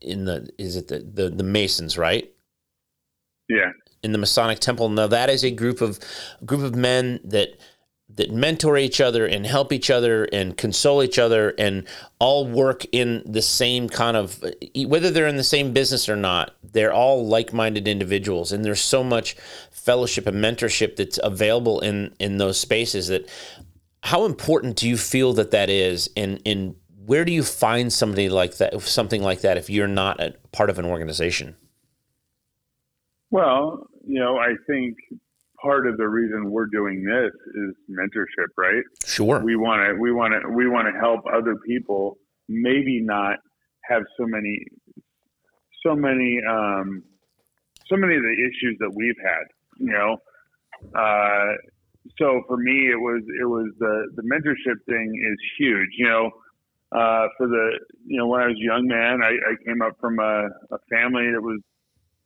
[0.00, 2.30] in the is it the, the the Masons, right?
[3.48, 3.72] Yeah.
[4.02, 4.88] In the Masonic Temple.
[4.88, 5.98] Now that is a group of
[6.44, 7.58] group of men that
[8.16, 11.86] that mentor each other and help each other and console each other and
[12.18, 14.42] all work in the same kind of
[14.86, 18.52] whether they're in the same business or not they're all like-minded individuals.
[18.52, 19.36] And there's so much
[19.70, 23.28] fellowship and mentorship that's available in in those spaces that
[24.02, 26.08] how important do you feel that that is?
[26.16, 26.74] And and
[27.06, 30.70] where do you find somebody like that something like that if you're not a part
[30.70, 31.56] of an organization?
[33.30, 34.96] Well you know i think
[35.62, 38.82] part of the reason we're doing this is mentorship, right?
[39.04, 39.40] Sure.
[39.40, 42.18] We want to we want to we want to help other people
[42.48, 43.38] maybe not
[43.84, 44.64] have so many
[45.86, 47.02] so many um
[47.86, 49.44] so many of the issues that we've had,
[49.78, 50.16] you know.
[50.94, 51.54] Uh
[52.18, 56.30] so for me it was it was the the mentorship thing is huge, you know.
[56.92, 59.96] Uh, for the you know when I was a young man, I, I came up
[60.00, 61.60] from a, a family that was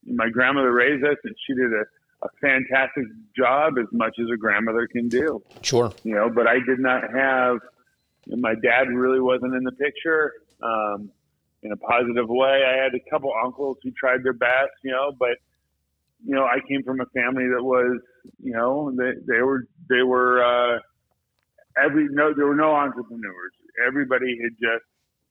[0.07, 1.85] my grandmother raised us, and she did a
[2.25, 3.05] a fantastic
[3.37, 5.43] job as much as a grandmother can do.
[5.63, 5.93] Sure.
[6.05, 7.59] You know, but I did not have,
[8.27, 10.33] my dad really wasn't in the picture
[10.63, 11.11] um,
[11.63, 12.63] in a positive way.
[12.67, 15.37] I had a couple uncles who tried their best, you know, but,
[16.25, 18.01] you know, I came from a family that was,
[18.43, 20.79] you know, they, they were, they were, uh,
[21.85, 23.53] every, no, there were no entrepreneurs.
[23.87, 24.85] Everybody had just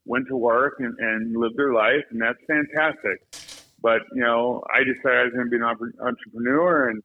[0.06, 3.43] went to work and, and lived their life, and that's fantastic.
[3.84, 7.04] But you know, I decided I was going to be an entrepreneur, and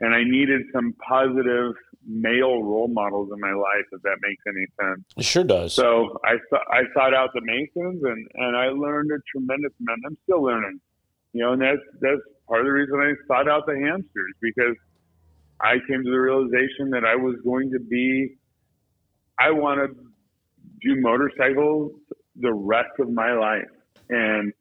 [0.00, 1.74] and I needed some positive
[2.06, 5.04] male role models in my life, if that makes any sense.
[5.16, 5.74] It sure does.
[5.74, 6.34] So I
[6.72, 10.00] I sought out the Masons, and and I learned a tremendous amount.
[10.06, 10.80] I'm still learning,
[11.34, 14.76] you know, and that's that's part of the reason I sought out the hamsters because
[15.60, 18.36] I came to the realization that I was going to be,
[19.38, 19.94] I want to
[20.82, 21.92] do motorcycles
[22.36, 23.70] the rest of my life,
[24.08, 24.52] and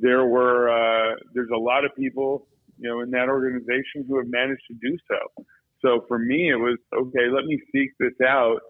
[0.00, 2.46] there were uh, there's a lot of people
[2.80, 5.44] you know, in that organization who have managed to do so.
[5.82, 7.28] So for me, it was okay.
[7.32, 8.60] Let me seek this out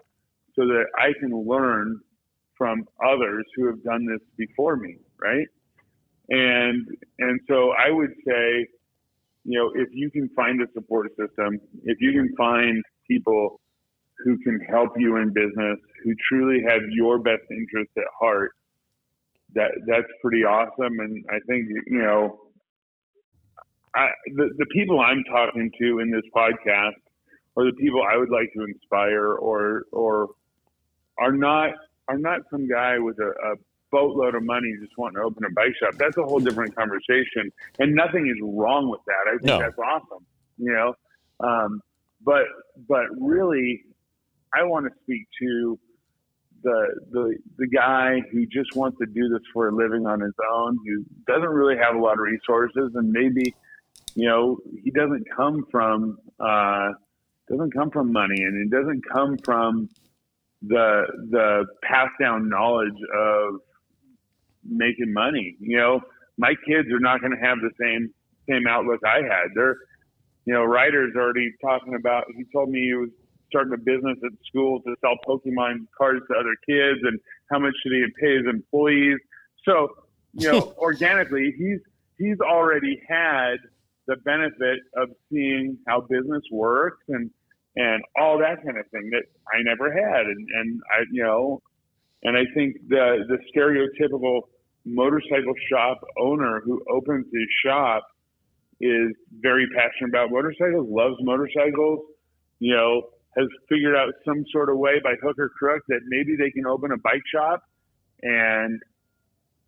[0.55, 1.99] so that I can learn
[2.57, 5.47] from others who have done this before me, right?
[6.29, 6.85] And
[7.19, 8.67] and so I would say,
[9.43, 13.61] you know, if you can find a support system, if you can find people
[14.23, 18.51] who can help you in business, who truly have your best interest at heart,
[19.55, 20.99] that that's pretty awesome.
[20.99, 22.39] And I think you know,
[23.95, 26.95] I, the the people I'm talking to in this podcast,
[27.55, 30.29] or the people I would like to inspire, or or
[31.19, 31.71] are not
[32.07, 33.55] are not some guy with a, a
[33.91, 35.95] boatload of money just wanting to open a bike shop.
[35.97, 39.27] That's a whole different conversation, and nothing is wrong with that.
[39.27, 39.59] I think No.
[39.59, 40.25] that's awesome.
[40.57, 40.93] You know,
[41.45, 41.81] um,
[42.23, 42.43] but
[42.87, 43.83] but really,
[44.53, 45.77] I want to speak to
[46.63, 50.33] the the the guy who just wants to do this for a living on his
[50.53, 53.53] own, who doesn't really have a lot of resources, and maybe
[54.15, 56.89] you know he doesn't come from uh,
[57.49, 59.89] doesn't come from money, and it doesn't come from
[60.61, 63.55] the the passed down knowledge of
[64.63, 65.55] making money.
[65.59, 66.01] You know,
[66.37, 68.13] my kids are not going to have the same
[68.49, 69.49] same outlook I had.
[69.55, 69.77] They're
[70.45, 72.25] you know, Ryder's already talking about.
[72.35, 73.09] He told me he was
[73.51, 77.19] starting a business at school to sell Pokemon cards to other kids, and
[77.51, 79.17] how much should he pay his employees?
[79.67, 79.89] So,
[80.33, 81.79] you know, organically, he's
[82.17, 83.57] he's already had
[84.07, 87.29] the benefit of seeing how business works and
[87.75, 91.61] and all that kind of thing that I never had, and and I you know,
[92.23, 94.41] and I think the the stereotypical
[94.85, 98.03] motorcycle shop owner who opens his shop
[98.81, 101.99] is very passionate about motorcycles, loves motorcycles,
[102.59, 106.35] you know, has figured out some sort of way by hook or crook that maybe
[106.35, 107.63] they can open a bike shop
[108.21, 108.81] and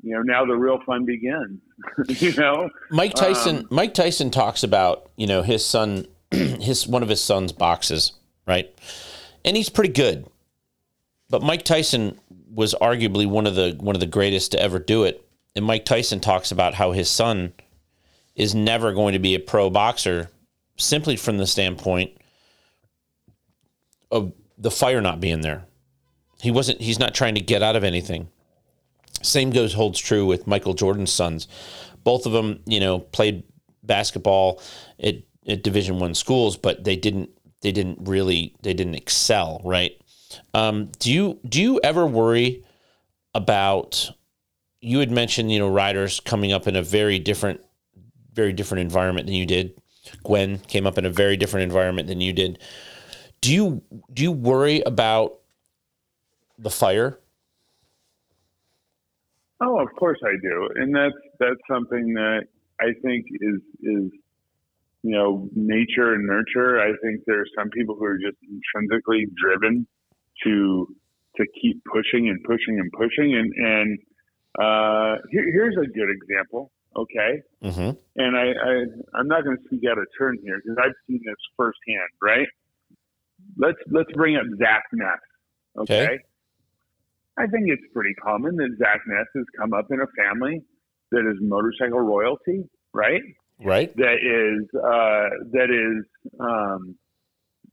[0.04, 1.62] you know, now the real fun begins.
[2.22, 2.70] you know?
[2.92, 3.60] Mike Tyson.
[3.60, 8.12] Um, Mike Tyson talks about you know his son, his one of his son's boxes,
[8.46, 8.70] right?
[9.46, 10.28] And he's pretty good,
[11.30, 12.20] but Mike Tyson
[12.54, 15.26] was arguably one of the one of the greatest to ever do it.
[15.56, 17.54] And Mike Tyson talks about how his son
[18.36, 20.30] is never going to be a pro boxer,
[20.78, 22.12] simply from the standpoint
[24.14, 25.66] of the fire not being there.
[26.42, 26.82] He wasn't.
[26.82, 28.30] He's not trying to get out of anything.
[29.22, 31.48] Same goes holds true with Michael Jordan's sons.
[32.04, 33.44] Both of them, you know, played
[33.84, 34.62] basketball
[35.02, 35.16] at,
[35.48, 37.30] at Division One schools, but they didn't.
[37.62, 38.56] They didn't really.
[38.62, 39.94] They didn't excel, right?
[40.54, 42.64] Um, do you do you ever worry
[43.34, 44.12] about?
[44.82, 47.62] You had mentioned, you know, Ryder's coming up in a very different,
[48.34, 49.82] very different environment than you did.
[50.24, 52.60] Gwen came up in a very different environment than you did.
[53.44, 53.82] Do you
[54.14, 55.40] do you worry about
[56.58, 57.20] the fire?
[59.60, 62.44] Oh, of course I do, and that's that's something that
[62.80, 64.12] I think is is
[65.04, 66.80] you know nature and nurture.
[66.80, 69.88] I think there are some people who are just intrinsically driven
[70.46, 70.88] to
[71.36, 74.00] to keep pushing and pushing and pushing, and and
[74.58, 76.72] uh, here, here's a good example.
[76.96, 77.98] Okay, Mm-hmm.
[78.24, 81.20] and I, I I'm not going to speak out of turn here because I've seen
[81.26, 82.08] this firsthand.
[82.22, 82.48] Right?
[83.58, 85.20] Let's let's bring up Zach Ness.
[85.78, 86.04] Okay?
[86.04, 86.18] Okay.
[87.38, 90.62] I think it's pretty common that Zach Ness has come up in a family
[91.12, 93.22] that is motorcycle royalty, right?
[93.60, 93.96] Right.
[93.96, 96.06] That is uh, that is
[96.40, 96.96] um,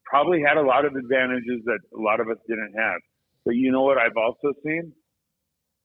[0.04, 3.00] probably had a lot of advantages that a lot of us didn't have.
[3.44, 3.98] But you know what?
[3.98, 4.92] I've also seen.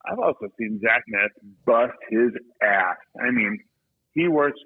[0.09, 1.31] I've also seen Zach Ness
[1.65, 2.29] bust his
[2.61, 2.97] ass.
[3.19, 3.57] I mean,
[4.13, 4.59] he works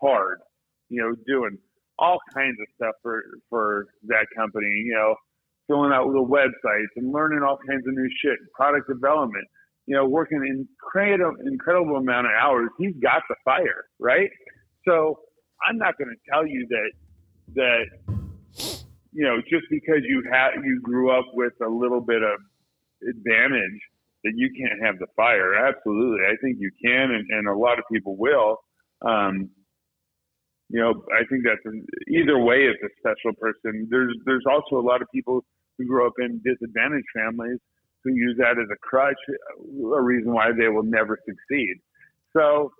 [0.00, 0.40] hard,
[0.90, 1.56] you know, doing
[1.98, 4.66] all kinds of stuff for for that company.
[4.66, 5.14] You know,
[5.66, 9.46] filling out little websites and learning all kinds of new shit, product development.
[9.86, 12.70] You know, working incredible incredible amount of hours.
[12.78, 14.30] He's got the fire, right?
[14.86, 15.18] So
[15.68, 16.90] I'm not going to tell you that
[17.54, 17.84] that
[19.12, 22.38] you know just because you had you grew up with a little bit of
[23.08, 23.80] advantage
[24.24, 25.54] that you can't have the fire.
[25.54, 28.58] Absolutely, I think you can, and, and a lot of people will.
[29.04, 29.50] Um,
[30.72, 31.60] you know, I think that's
[32.08, 32.64] either way.
[32.64, 33.86] It's a special person.
[33.90, 35.44] There's there's also a lot of people
[35.76, 37.58] who grow up in disadvantaged families
[38.02, 41.76] who use that as a crutch, a reason why they will never succeed.
[42.32, 42.72] So,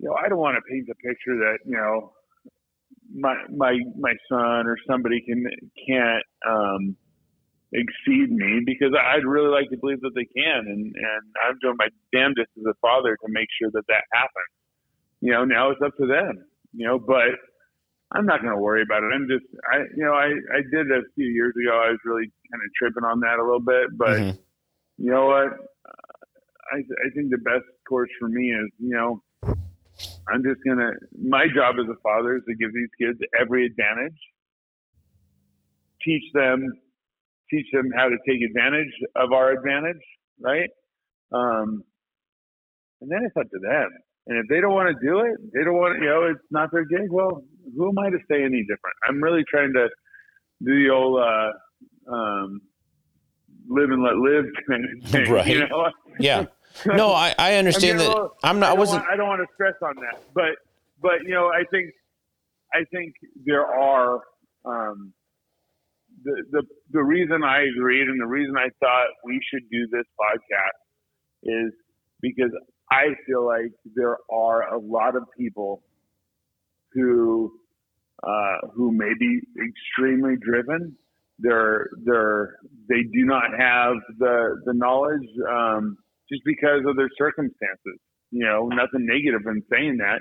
[0.00, 2.12] you know, I don't want to paint the picture that you know
[3.14, 5.46] my my my son or somebody can
[5.86, 6.96] can't um,
[7.72, 11.76] exceed me because I'd really like to believe that they can, and and I'm doing
[11.78, 14.52] my damnedest as a father to make sure that that happens.
[15.20, 16.47] You know, now it's up to them.
[16.72, 17.34] You know, but
[18.12, 19.12] I'm not going to worry about it.
[19.14, 21.76] I'm just, I, you know, I, I did a few years ago.
[21.76, 24.38] I was really kind of tripping on that a little bit, but Mhm.
[24.98, 25.48] you know what?
[26.72, 29.22] I, I think the best course for me is, you know,
[30.30, 30.92] I'm just gonna.
[31.18, 34.18] My job as a father is to give these kids every advantage,
[36.02, 36.70] teach them,
[37.50, 40.02] teach them how to take advantage of our advantage,
[40.40, 40.68] right?
[41.32, 41.82] Um,
[43.00, 43.88] and then it's up to them.
[44.28, 46.70] And if they don't want to do it, they don't want, you know, it's not
[46.70, 47.10] their gig.
[47.10, 47.42] Well,
[47.74, 48.96] who am I to say any different?
[49.08, 49.88] I'm really trying to
[50.62, 52.60] do the old uh, um,
[53.68, 55.30] live and let live kind of thing.
[55.30, 55.46] Right.
[55.46, 55.90] You know?
[56.20, 56.44] Yeah.
[56.84, 58.16] No, I, I understand I mean, that.
[58.16, 58.66] well, I'm not.
[58.66, 59.02] I don't wasn't.
[59.02, 60.54] Want, I don't want to stress on that, but
[61.00, 61.90] but you know, I think
[62.72, 63.14] I think
[63.44, 64.20] there are
[64.64, 65.12] um,
[66.22, 66.62] the the
[66.92, 70.84] the reason I agreed and the reason I thought we should do this podcast
[71.44, 71.72] is
[72.20, 72.50] because
[72.90, 75.82] I feel like there are a lot of people
[76.92, 77.52] who
[78.22, 80.96] uh, who may be extremely driven.
[81.38, 82.56] They're they're
[82.88, 85.98] they do not have the the knowledge um,
[86.30, 88.00] just because of their circumstances.
[88.30, 90.20] You know, nothing negative in saying that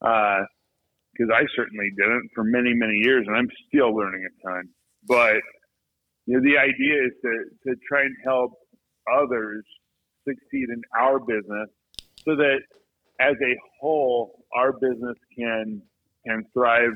[0.00, 4.68] because I certainly didn't for many many years, and I'm still learning a ton.
[5.06, 5.42] But
[6.26, 8.52] you know, the idea is to to try and help
[9.12, 9.64] others
[10.26, 11.68] succeed in our business
[12.24, 12.60] so that
[13.20, 15.82] as a whole our business can
[16.26, 16.92] can thrive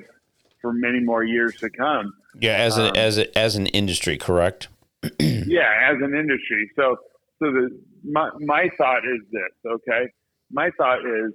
[0.61, 2.13] for many more years to come.
[2.41, 4.69] Yeah, as an Um, as a, as an industry, correct?
[5.21, 6.71] yeah, as an industry.
[6.77, 6.97] So
[7.39, 10.11] so the my my thought is this, okay?
[10.51, 11.33] My thought is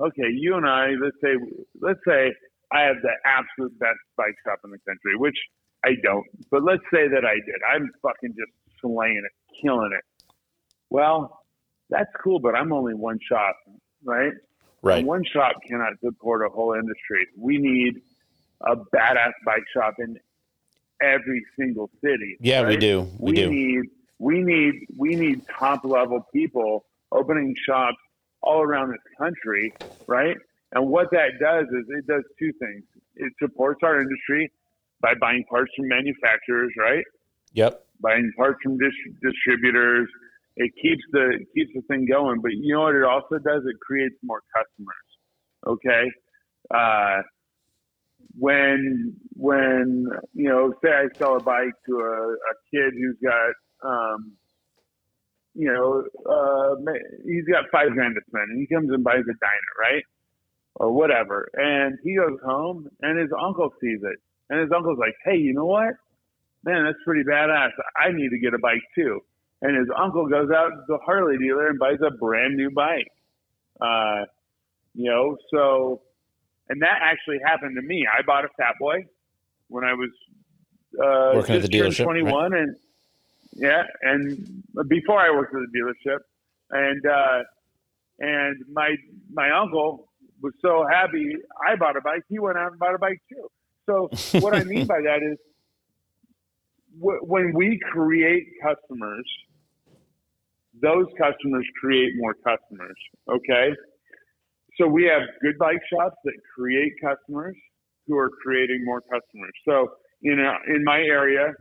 [0.00, 1.36] okay, you and I, let's say
[1.80, 2.32] let's say
[2.72, 5.36] I have the absolute best bike shop in the country, which
[5.84, 6.26] I don't.
[6.50, 7.60] But let's say that I did.
[7.72, 10.04] I'm fucking just slaying it, killing it.
[10.90, 11.40] Well,
[11.90, 13.56] that's cool, but I'm only one shop,
[14.04, 14.32] right?
[14.82, 14.98] Right.
[14.98, 17.26] And one shop cannot support a whole industry.
[17.36, 18.02] We need
[18.60, 20.18] a badass bike shop in
[21.02, 22.36] every single city.
[22.40, 22.80] Yeah, we right?
[22.80, 23.08] do.
[23.18, 23.50] We do.
[23.50, 23.82] need
[24.18, 27.98] we need we need top level people opening shops
[28.42, 29.74] all around this country,
[30.06, 30.36] right?
[30.72, 32.84] And what that does is it does two things.
[33.16, 34.50] It supports our industry
[35.00, 37.04] by buying parts from manufacturers, right?
[37.52, 37.84] Yep.
[38.00, 40.08] Buying parts from dis- distributors.
[40.56, 42.40] It keeps the keeps the thing going.
[42.40, 43.62] But you know what it also does?
[43.66, 44.96] It creates more customers.
[45.66, 46.10] Okay.
[46.74, 47.22] Uh,
[48.38, 53.52] when when you know, say I sell a bike to a, a kid who's got
[53.88, 54.32] um,
[55.54, 56.76] you know, uh,
[57.24, 60.04] he's got five grand to spend, and he comes and buys a Dyna, right,
[60.74, 64.18] or whatever, and he goes home, and his uncle sees it,
[64.50, 65.94] and his uncle's like, "Hey, you know what?
[66.64, 67.70] Man, that's pretty badass.
[67.96, 69.20] I need to get a bike too."
[69.66, 73.10] And his uncle goes out to the Harley dealer and buys a brand new bike.
[73.80, 74.26] Uh,
[74.94, 76.02] you know, so,
[76.68, 78.06] and that actually happened to me.
[78.06, 79.06] I bought a Fat Boy
[79.66, 80.10] when I was
[80.94, 82.22] uh, Working at the just turned dealership, right?
[82.22, 82.76] 21, and
[83.54, 86.18] yeah, and before I worked at the dealership,
[86.70, 87.42] and uh,
[88.20, 88.94] and my
[89.32, 90.12] my uncle
[90.42, 91.34] was so happy
[91.68, 92.22] I bought a bike.
[92.28, 93.50] He went out and bought a bike too.
[93.86, 94.10] So
[94.40, 95.38] what I mean by that is
[96.98, 99.26] when we create customers,
[100.82, 102.96] those customers create more customers.
[103.30, 103.70] Okay,
[104.78, 107.56] so we have good bike shops that create customers
[108.06, 109.52] who are creating more customers.
[109.66, 109.88] So
[110.22, 111.52] in a, in my area,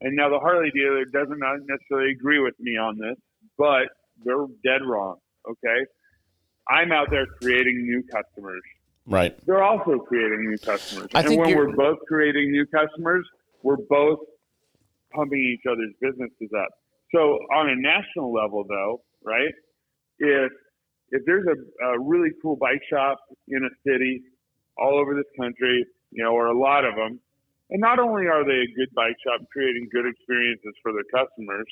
[0.00, 3.16] and now the Harley dealer doesn't necessarily agree with me on this,
[3.56, 3.88] but
[4.24, 5.16] they're dead wrong.
[5.48, 5.86] Okay,
[6.68, 8.62] I'm out there creating new customers.
[9.06, 9.38] Right.
[9.44, 13.26] They're also creating new customers, I and think when we're both creating new customers,
[13.62, 14.18] we're both
[15.14, 16.70] pumping each other's businesses up.
[17.14, 19.52] So on a national level, though, right?
[20.18, 20.50] If
[21.10, 24.22] if there's a, a really cool bike shop in a city
[24.76, 27.20] all over this country, you know, or a lot of them,
[27.70, 31.66] and not only are they a good bike shop creating good experiences for their customers,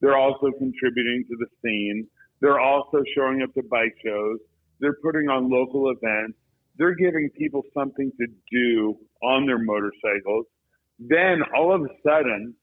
[0.00, 2.06] they're also contributing to the scene.
[2.40, 4.38] They're also showing up to bike shows.
[4.80, 6.38] They're putting on local events.
[6.78, 10.46] They're giving people something to do on their motorcycles.
[10.98, 12.54] Then all of a sudden,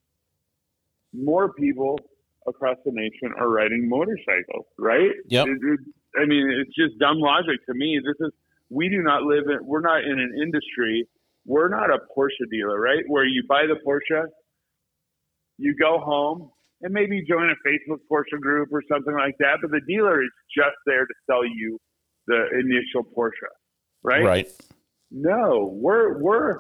[1.13, 1.99] more people
[2.47, 5.11] across the nation are riding motorcycles, right?
[5.27, 5.47] Yep.
[5.47, 5.79] It- it-
[6.15, 7.99] I mean, it's just dumb logic to me.
[8.03, 8.33] This is
[8.69, 9.65] we do not live in.
[9.65, 11.07] We're not in an industry.
[11.45, 13.03] We're not a Porsche dealer, right?
[13.07, 14.25] Where you buy the Porsche,
[15.57, 16.49] you go home,
[16.81, 19.59] and maybe join a Facebook Porsche group or something like that.
[19.61, 21.77] But the dealer is just there to sell you
[22.27, 23.51] the initial Porsche,
[24.03, 24.23] right?
[24.23, 24.47] Right.
[25.11, 26.59] No, we're we're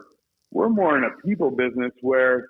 [0.51, 2.47] we're more in a people business where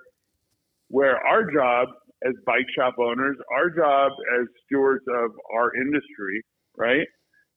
[0.90, 1.90] where our job
[2.26, 6.44] as bike shop owners, our job as stewards of our industry,
[6.76, 7.06] right?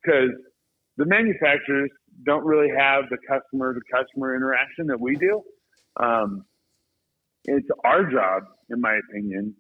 [0.03, 0.31] Because
[0.97, 1.91] the manufacturers
[2.27, 5.41] don't really have the customer to customer interaction that we do.
[5.99, 6.45] Um,
[7.45, 9.55] it's our job, in my opinion,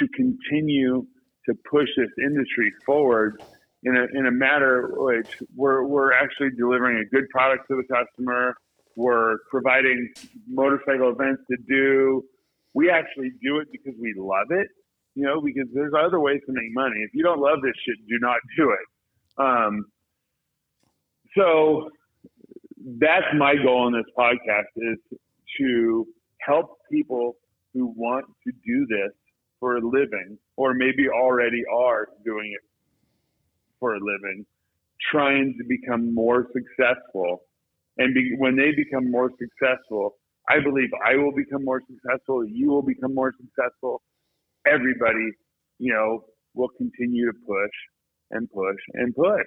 [0.00, 1.06] to continue
[1.46, 3.42] to push this industry forward
[3.84, 7.94] in a in a matter which we're we're actually delivering a good product to the
[7.94, 8.54] customer.
[8.96, 10.12] We're providing
[10.48, 12.22] motorcycle events to do.
[12.74, 14.68] We actually do it because we love it,
[15.14, 16.96] you know, because there's other ways to make money.
[17.02, 19.42] If you don't love this shit, do not do it.
[19.42, 19.86] Um,
[21.36, 21.90] so
[23.00, 25.18] that's my goal in this podcast is
[25.58, 26.06] to
[26.40, 27.36] help people
[27.74, 29.12] who want to do this
[29.60, 32.64] for a living or maybe already are doing it
[33.78, 34.44] for a living,
[35.10, 37.42] trying to become more successful.
[37.98, 40.16] And be, when they become more successful,
[40.48, 42.44] I believe I will become more successful.
[42.46, 44.02] You will become more successful.
[44.66, 45.32] Everybody,
[45.78, 46.24] you know,
[46.54, 47.70] will continue to push
[48.30, 49.46] and push and push.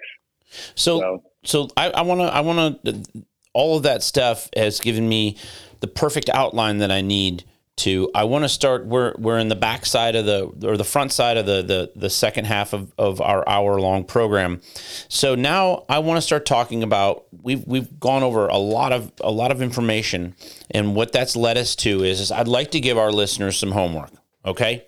[0.74, 5.08] So, so, so I want to, I want to, all of that stuff has given
[5.08, 5.36] me
[5.80, 7.44] the perfect outline that I need
[7.74, 10.84] to I want to start we're we're in the back side of the or the
[10.84, 14.60] front side of the the, the second half of, of our hour long program.
[15.08, 19.12] So now I want to start talking about we've we've gone over a lot of
[19.22, 20.34] a lot of information
[20.70, 23.72] and what that's led us to is, is I'd like to give our listeners some
[23.72, 24.10] homework.
[24.44, 24.84] Okay.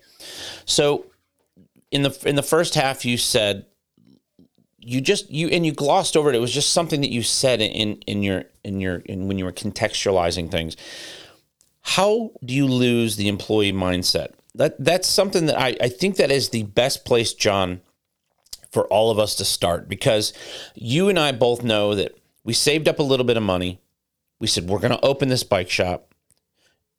[0.65, 1.07] So
[1.89, 3.65] in the in the first half you said
[4.77, 6.35] you just you and you glossed over it.
[6.35, 9.45] It was just something that you said in in your in your in when you
[9.45, 10.77] were contextualizing things
[11.85, 14.29] how do you lose the employee mindset?
[14.55, 17.81] That that's something that I, I think that is the best place, John,
[18.71, 20.33] for all of us to start because
[20.73, 23.79] you and I both know that we saved up a little bit of money.
[24.39, 26.11] We said we're going to open this bike shop,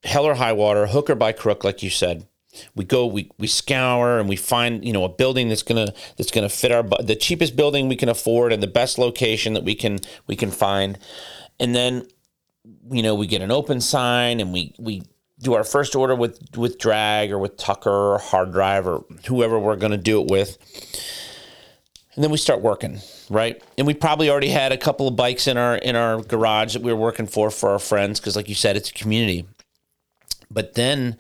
[0.05, 2.29] hell or high water, hook or by crook, like you said.
[2.77, 6.31] We go, we we scour, and we find you know a building that's gonna that's
[6.31, 9.75] gonna fit our the cheapest building we can afford and the best location that we
[9.75, 10.97] can we can find,
[11.59, 12.07] and then
[12.91, 15.03] you know, we get an open sign and we we
[15.41, 19.59] do our first order with with drag or with Tucker or hard drive or whoever
[19.59, 20.59] we're going to do it with.
[22.15, 23.63] And then we start working, right?
[23.77, 26.83] And we probably already had a couple of bikes in our in our garage that
[26.83, 29.47] we were working for for our friends because like you said it's a community.
[30.51, 31.17] But then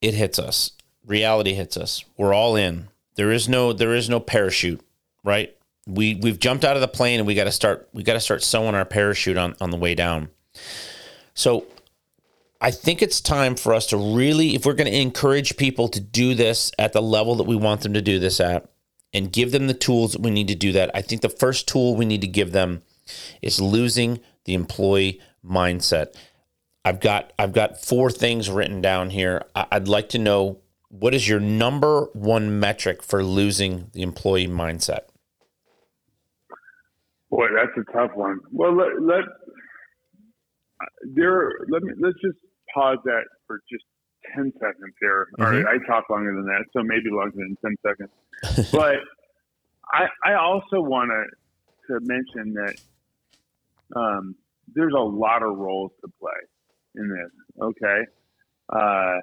[0.00, 0.72] it hits us.
[1.06, 2.04] Reality hits us.
[2.16, 2.88] We're all in.
[3.14, 4.80] There is no there is no parachute,
[5.24, 5.56] right?
[5.86, 8.20] We we've jumped out of the plane and we got to start we got to
[8.20, 10.28] start sewing our parachute on on the way down.
[11.34, 11.66] So
[12.60, 16.00] I think it's time for us to really if we're going to encourage people to
[16.00, 18.68] do this at the level that we want them to do this at
[19.12, 20.90] and give them the tools that we need to do that.
[20.94, 22.82] I think the first tool we need to give them
[23.42, 26.14] is losing the employee mindset.
[26.84, 29.44] I've got I've got four things written down here.
[29.54, 35.09] I'd like to know what is your number one metric for losing the employee mindset?
[37.30, 38.40] Boy, that's a tough one.
[38.50, 39.24] Well, let, let
[41.14, 41.52] there.
[41.68, 42.38] Let me let's just
[42.74, 43.84] pause that for just
[44.34, 45.28] ten seconds here.
[45.38, 45.42] Mm-hmm.
[45.44, 48.70] All right, I talk longer than that, so maybe longer than ten seconds.
[48.72, 48.96] but
[49.92, 52.76] I I also want to to mention that
[53.96, 54.34] um,
[54.74, 56.30] there's a lot of roles to play
[56.96, 57.30] in this.
[57.62, 58.00] Okay,
[58.70, 59.18] uh,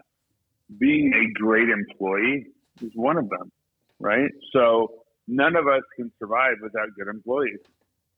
[0.80, 2.48] being a great employee
[2.82, 3.52] is one of them,
[4.00, 4.32] right?
[4.54, 7.60] So none of us can survive without good employees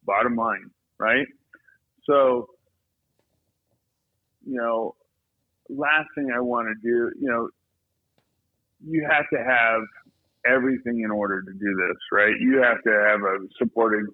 [0.05, 0.69] bottom line,
[0.99, 1.27] right?
[2.05, 2.47] So,
[4.45, 4.95] you know,
[5.69, 7.49] last thing I want to do, you know,
[8.85, 9.81] you have to have
[10.45, 12.33] everything in order to do this, right?
[12.39, 14.07] You have to have a supporting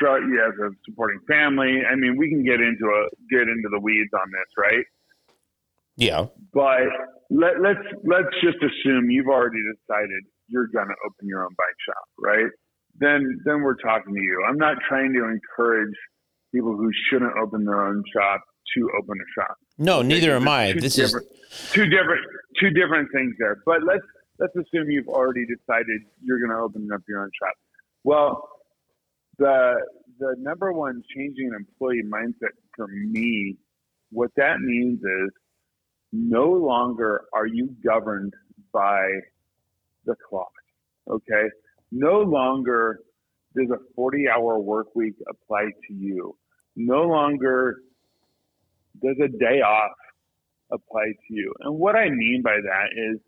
[0.00, 1.82] you have a supporting family.
[1.84, 4.84] I mean, we can get into a get into the weeds on this, right?
[5.96, 6.26] Yeah.
[6.54, 6.88] But
[7.28, 11.78] let, let's let's just assume you've already decided you're going to open your own bike
[11.86, 12.50] shop, right?
[13.00, 14.44] Then then we're talking to you.
[14.48, 15.94] I'm not trying to encourage
[16.54, 18.42] people who shouldn't open their own shop
[18.76, 19.56] to open a shop.
[19.78, 20.72] No, neither am I.
[20.72, 21.12] This is
[21.72, 22.22] two different
[22.60, 23.56] two different things there.
[23.64, 24.04] But let's
[24.38, 27.54] let's assume you've already decided you're going to open up your own shop.
[28.04, 28.48] Well,
[29.38, 29.80] the
[30.18, 33.56] the number one changing employee mindset for me,
[34.10, 35.30] what that means is
[36.12, 38.34] no longer are you governed
[38.72, 39.08] by
[40.04, 40.52] the clock.
[41.10, 41.48] Okay,
[41.90, 43.00] no longer
[43.56, 46.36] does a 40 hour work week apply to you.
[46.76, 47.78] No longer
[49.02, 49.92] does a day off
[50.72, 51.52] apply to you.
[51.60, 53.20] And what I mean by that is,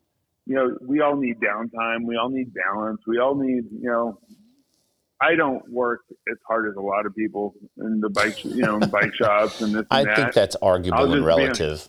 [0.47, 2.05] you know, we all need downtime.
[2.07, 3.01] We all need balance.
[3.07, 4.19] We all need, you know,
[5.21, 6.01] I don't work
[6.31, 9.75] as hard as a lot of people in the bike, you know, bike shops and
[9.75, 9.87] this.
[9.91, 11.89] And I think that's arguable and relative.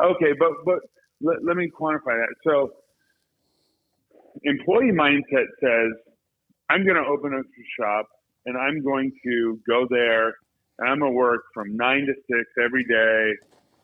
[0.00, 0.78] okay, but but
[1.20, 2.34] let, let me quantify that.
[2.44, 2.72] So
[4.44, 5.92] employee mindset says,
[6.68, 8.06] I'm going to open up a shop
[8.44, 10.34] and I'm going to go there
[10.78, 13.32] and I'm going to work from nine to six every day,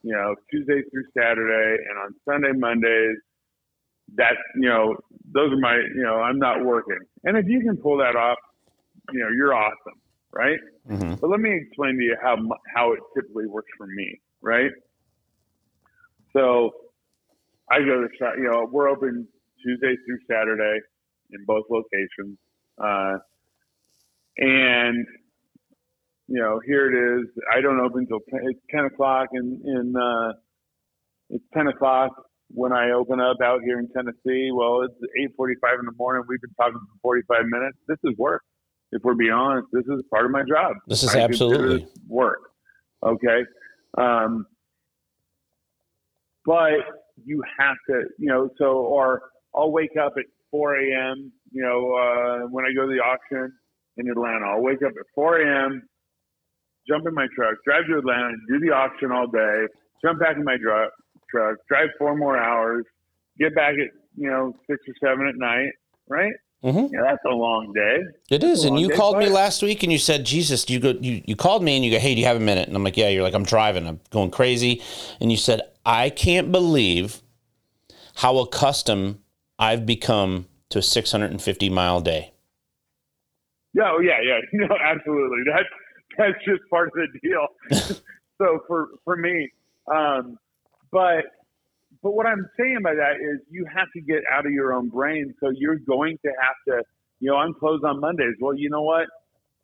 [0.03, 1.82] you know, Tuesday through Saturday.
[1.88, 3.16] And on Sunday, Mondays,
[4.16, 4.94] that you know
[5.32, 6.98] those are my you know I'm not working.
[7.24, 8.38] And if you can pull that off,
[9.12, 10.00] you know you're awesome,
[10.32, 10.59] right?
[10.90, 11.14] Mm-hmm.
[11.14, 12.36] But let me explain to you how
[12.74, 14.70] how it typically works for me, right?
[16.32, 16.72] So
[17.70, 18.34] I go to the shop.
[18.36, 19.28] You know, we're open
[19.63, 20.81] Tuesday through Saturday
[21.31, 22.39] in both locations,
[22.79, 23.19] uh,
[24.39, 25.07] and
[26.29, 27.29] you know here it is.
[27.55, 30.33] I don't open till 10, it's ten o'clock in in uh,
[31.31, 32.11] it's ten o'clock
[32.49, 34.51] when I open up out here in Tennessee.
[34.53, 36.25] Well, it's eight forty-five in the morning.
[36.29, 37.79] We've been talking for forty-five minutes.
[37.89, 38.43] This is work.
[38.93, 40.77] If we're being honest, this is part of my job.
[40.87, 41.85] This is I absolutely.
[41.85, 42.41] this work.
[43.03, 43.45] Okay.
[43.97, 44.47] Um,
[46.45, 46.73] but
[47.25, 49.23] you have to, you know, so, or
[49.55, 53.53] I'll wake up at 4 a.m., you know, uh, when I go to the auction
[53.96, 55.82] in Atlanta, I'll wake up at 4 a.m.,
[56.88, 59.66] jump in my truck, drive to Atlanta, do the auction all day,
[60.03, 60.90] jump back in my dr-
[61.30, 62.84] truck, drive four more hours,
[63.38, 65.70] get back at, you know, six or seven at night,
[66.09, 66.32] right?
[66.64, 66.94] Mm-hmm.
[66.94, 67.98] Yeah, that's a long day.
[68.30, 70.90] It is, and you day, called me last week, and you said, "Jesus, you go."
[70.90, 72.84] You, you called me, and you go, "Hey, do you have a minute?" And I'm
[72.84, 73.84] like, "Yeah." You're like, "I'm driving.
[73.88, 74.80] I'm going crazy,"
[75.20, 77.20] and you said, "I can't believe
[78.14, 79.18] how accustomed
[79.63, 82.33] I've become to a 650 mile day."
[83.75, 84.39] Yeah, oh, yeah, yeah.
[84.53, 85.45] No, absolutely.
[85.47, 85.69] That's
[86.19, 87.47] that's just part of the deal.
[88.39, 89.49] so for for me,
[89.87, 90.37] um,
[90.91, 91.25] but
[92.03, 94.89] but what I'm saying by that is you have to get out of your own
[94.89, 95.33] brain.
[95.41, 96.83] So you're going to have to,
[97.21, 98.35] you know, I'm closed on Mondays.
[98.41, 99.07] Well, you know what?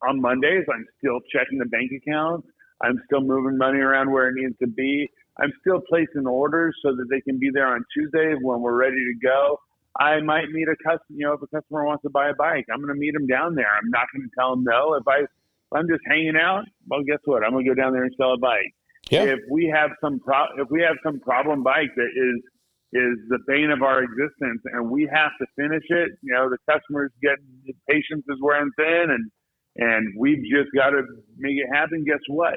[0.08, 2.44] On Mondays, I'm still checking the bank account.
[2.80, 5.10] I'm still moving money around where it needs to be.
[5.40, 8.96] I'm still placing orders so that they can be there on Tuesday when we're ready
[8.96, 9.58] to go.
[9.98, 12.66] I might meet a customer, you know, if a customer wants to buy a bike,
[12.72, 13.66] I'm going to meet them down there.
[13.66, 14.94] I'm not going to tell them no.
[14.94, 17.42] If I, if I'm just hanging out, well, guess what?
[17.42, 18.72] I'm going to go down there and sell a bike.
[19.10, 19.24] Yeah.
[19.24, 22.42] If we have some pro, if we have some problem bike that is
[22.90, 26.56] is the bane of our existence, and we have to finish it, you know, the
[26.70, 27.44] customers getting
[27.88, 29.30] patience is wearing thin, and
[29.76, 31.02] and we've just got to
[31.36, 32.04] make it happen.
[32.04, 32.54] Guess what?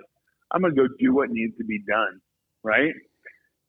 [0.51, 2.19] I'm going to go do what needs to be done,
[2.63, 2.93] right?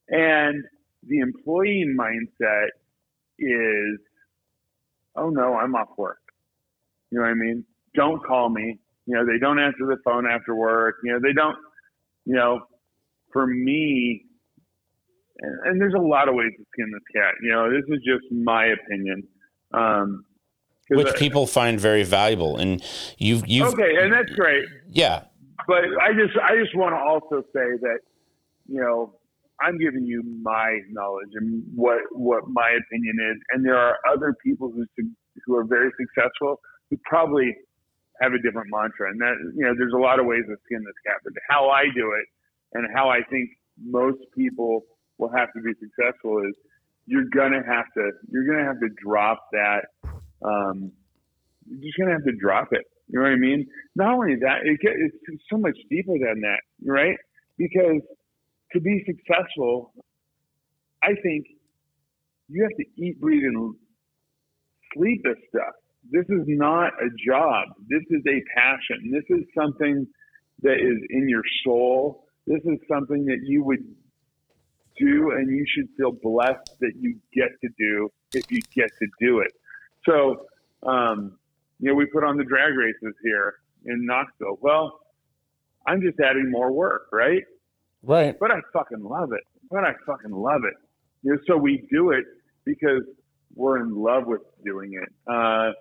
[0.09, 0.65] And
[1.05, 2.69] the employee mindset
[3.43, 3.99] is,
[5.17, 6.19] oh no, I'm off work.
[7.11, 7.65] You know what I mean?
[7.95, 8.79] Don't call me.
[9.07, 10.97] You know, they don't answer the phone after work.
[11.05, 11.57] You know, they don't,
[12.25, 12.61] you know,
[13.33, 14.25] for me,
[15.41, 17.35] and, and there's a lot of ways to skin this cat.
[17.43, 19.25] You know, this is just my opinion.
[19.75, 20.25] Um,
[20.91, 22.83] Which I- people find very valuable, and
[23.19, 24.65] you've you've okay, and that's great.
[24.89, 25.25] yeah,
[25.67, 27.99] But I just, I just want to also say that,
[28.69, 29.15] you know,
[29.65, 34.35] I'm giving you my knowledge and what what my opinion is, and there are other
[34.45, 34.85] people who
[35.47, 36.61] who are very successful
[36.91, 37.55] who probably
[38.21, 40.85] have a different mantra, and that you know, there's a lot of ways to skin
[40.85, 41.17] this cat.
[41.25, 42.27] But how I do it,
[42.75, 43.51] and how I think
[43.83, 44.85] most people
[45.19, 46.55] will have to be successful is
[47.07, 49.87] you're gonna have to you're gonna have to drop that.
[50.45, 50.93] Um,
[51.67, 52.85] you're just gonna have to drop it.
[53.09, 53.67] You know what I mean?
[53.97, 57.17] Not only that, it get, it's so much deeper than that, right?
[57.59, 58.01] Because
[58.73, 59.93] to be successful,
[61.03, 61.47] I think
[62.49, 63.75] you have to eat, breathe, and
[64.95, 65.75] sleep this stuff.
[66.11, 67.69] This is not a job.
[67.89, 69.11] This is a passion.
[69.11, 70.07] This is something
[70.63, 72.27] that is in your soul.
[72.47, 73.85] This is something that you would
[74.99, 79.07] do, and you should feel blessed that you get to do if you get to
[79.21, 79.53] do it.
[80.05, 80.47] So,
[80.83, 81.39] um,
[81.79, 83.55] you know, we put on the drag races here
[83.87, 84.59] in Knoxville.
[84.61, 85.01] Well,
[85.87, 87.43] I'm just adding more work, right?
[88.03, 88.35] Right.
[88.39, 89.43] But I fucking love it.
[89.71, 90.75] But I fucking love it.
[91.23, 92.25] You know, so we do it
[92.65, 93.03] because
[93.55, 95.09] we're in love with doing it.
[95.31, 95.73] Uh,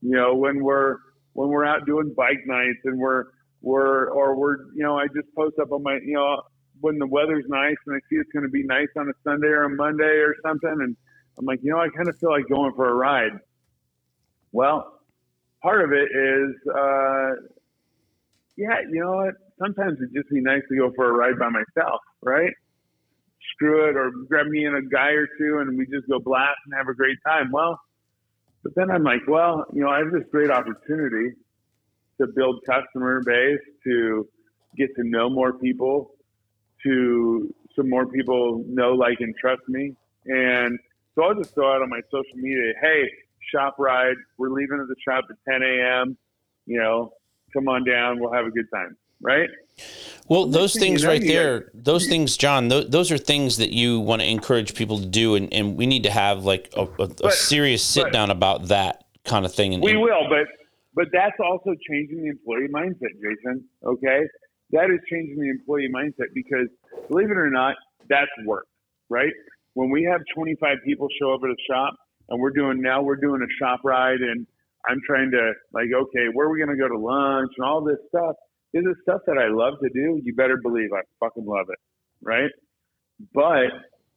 [0.00, 0.96] you know, when we're
[1.32, 3.24] when we're out doing bike nights and we're
[3.60, 6.42] we're or we're you know, I just post up on my you know
[6.80, 9.48] when the weather's nice and I see it's going to be nice on a Sunday
[9.48, 10.96] or a Monday or something, and
[11.38, 13.32] I'm like, you know, I kind of feel like going for a ride.
[14.52, 15.00] Well,
[15.62, 17.30] part of it is, uh,
[18.58, 19.34] yeah, you know what?
[19.62, 22.52] Sometimes it'd just be nice to go for a ride by myself, right?
[23.54, 26.58] Screw it, or grab me and a guy or two, and we just go blast
[26.66, 27.50] and have a great time.
[27.52, 27.78] Well,
[28.64, 31.36] but then I'm like, well, you know, I have this great opportunity
[32.20, 34.28] to build customer base, to
[34.76, 36.10] get to know more people,
[36.82, 39.94] to some more people know, like, and trust me.
[40.26, 40.76] And
[41.14, 43.04] so I'll just go out on my social media, hey,
[43.52, 46.18] shop ride, we're leaving at the shop at 10 a.m.
[46.66, 47.12] You know,
[47.52, 49.48] come on down, we'll have a good time, right?
[50.28, 54.00] Well, those thing things right there, those things, John, th- those are things that you
[54.00, 57.04] want to encourage people to do, and, and we need to have like a, a,
[57.04, 59.74] a But- serious sit down about that kind of thing.
[59.74, 60.46] And, We will, but
[60.94, 63.64] but that's also changing the employee mindset, Jason.
[63.84, 64.20] Okay,
[64.72, 66.68] that is changing the employee mindset because
[67.08, 67.76] believe it or not,
[68.08, 68.66] that's work,
[69.08, 69.32] right?
[69.78, 71.94] when we have 25 people show up at a shop
[72.30, 74.44] and we're doing now we're doing a shop ride and
[74.86, 77.82] I'm trying to like, okay, where are we going to go to lunch and all
[77.82, 78.36] this stuff.
[78.72, 80.20] This is stuff that I love to do.
[80.22, 81.78] You better believe I fucking love it.
[82.22, 82.50] Right.
[83.34, 83.72] But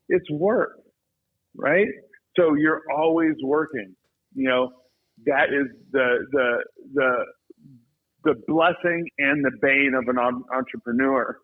[0.09, 0.74] it's work.
[1.55, 1.88] Right.
[2.38, 3.95] So you're always working,
[4.34, 4.72] you know,
[5.26, 7.26] that is the, the, the,
[8.24, 10.18] the blessing and the bane of an
[10.53, 11.38] entrepreneur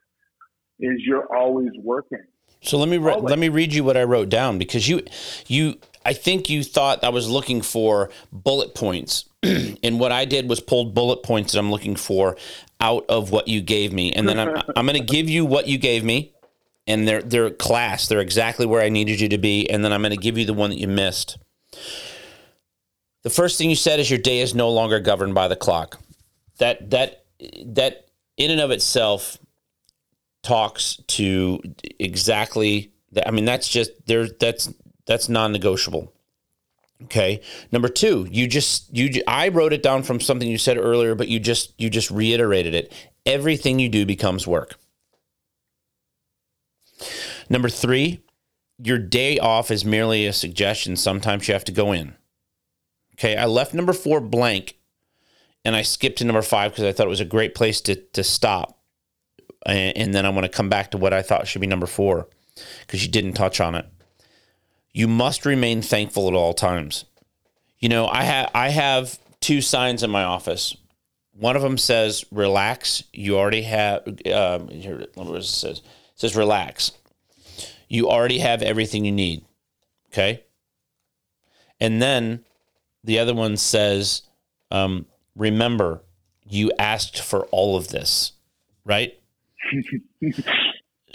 [0.80, 2.24] is you're always working.
[2.62, 5.04] So let me re- let me read you what I wrote down because you
[5.48, 10.48] you I think you thought I was looking for bullet points, and what I did
[10.48, 12.38] was pulled bullet points that I'm looking for
[12.80, 15.68] out of what you gave me, and then I'm I'm going to give you what
[15.68, 16.34] you gave me,
[16.88, 20.02] and they're they're class, they're exactly where I needed you to be, and then I'm
[20.02, 21.38] going to give you the one that you missed.
[23.24, 26.00] The first thing you said is your day is no longer governed by the clock.
[26.60, 27.26] That that
[27.66, 29.38] that in and of itself
[30.42, 31.60] talks to
[32.00, 33.28] exactly that.
[33.28, 34.30] I mean, that's just there.
[34.40, 34.74] That's
[35.08, 36.14] that's non-negotiable.
[37.04, 37.42] Okay.
[37.72, 41.28] Number two, you just you I wrote it down from something you said earlier, but
[41.28, 42.94] you just you just reiterated it.
[43.26, 44.76] Everything you do becomes work.
[47.50, 48.22] Number three,
[48.78, 50.96] your day off is merely a suggestion.
[50.96, 52.16] Sometimes you have to go in.
[53.14, 54.78] Okay, I left number four blank
[55.66, 57.96] and I skipped to number five because I thought it was a great place to,
[57.96, 58.80] to stop.
[59.66, 61.88] And, and then I want to come back to what I thought should be number
[61.88, 62.28] four
[62.82, 63.86] because you didn't touch on it.
[64.98, 67.06] You must remain thankful at all times.
[67.78, 70.76] You know, I have I have two signs in my office.
[71.34, 74.08] One of them says "relax." You already have.
[74.26, 75.78] Um, here, what it says?
[75.78, 75.84] It
[76.16, 76.94] says "relax."
[77.88, 79.46] You already have everything you need.
[80.08, 80.44] Okay.
[81.80, 82.44] And then
[83.04, 84.24] the other one says,
[84.72, 86.02] um, "Remember,
[86.44, 88.32] you asked for all of this."
[88.84, 89.20] Right.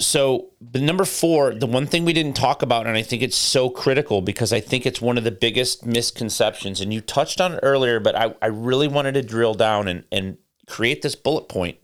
[0.03, 3.37] so the number four, the one thing we didn't talk about, and I think it's
[3.37, 7.55] so critical because I think it's one of the biggest misconceptions, and you touched on
[7.55, 11.49] it earlier, but I, I really wanted to drill down and, and create this bullet
[11.49, 11.79] point.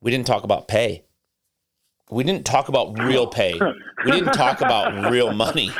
[0.00, 1.04] We didn't talk about pay.
[2.10, 3.58] We didn't talk about real pay.
[4.04, 5.70] We didn't talk about real money.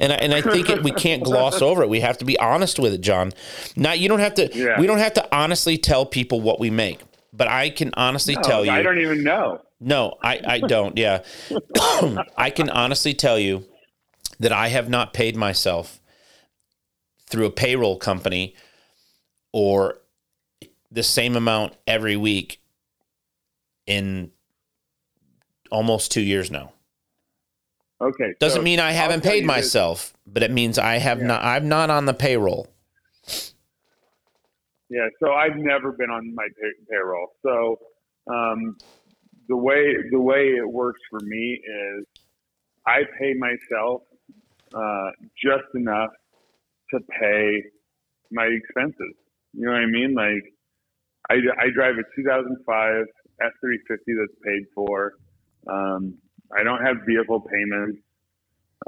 [0.00, 1.88] And I, and I think it, we can't gloss over it.
[1.88, 3.32] We have to be honest with it, John.
[3.76, 4.50] Not you don't have to.
[4.52, 4.80] Yeah.
[4.80, 7.00] We don't have to honestly tell people what we make.
[7.32, 8.72] But I can honestly No, tell you.
[8.72, 9.60] I don't even know.
[9.84, 10.96] No, I, I don't.
[10.96, 11.22] Yeah.
[12.36, 13.66] I can honestly tell you
[14.40, 16.00] that I have not paid myself
[17.26, 18.54] through a payroll company
[19.52, 19.98] or
[20.90, 22.60] the same amount every week
[23.86, 24.30] in
[25.70, 26.72] almost two years now.
[28.00, 28.34] Okay.
[28.40, 29.46] Doesn't so mean I haven't paid you this.
[29.46, 31.42] myself, but it means I have not.
[31.42, 32.68] I'm not on the payroll.
[34.90, 37.28] Yeah, so I've never been on my pay- payroll.
[37.42, 37.78] So
[38.32, 38.76] um,
[39.48, 42.04] the way the way it works for me is
[42.86, 44.02] I pay myself
[44.74, 45.10] uh,
[45.42, 46.10] just enough
[46.92, 47.62] to pay
[48.30, 49.14] my expenses.
[49.52, 50.14] You know what I mean?
[50.14, 50.42] Like
[51.30, 53.04] I, I drive a 2005
[53.40, 55.14] F350 that's paid for.
[55.68, 56.18] Um,
[56.56, 57.98] I don't have vehicle payments.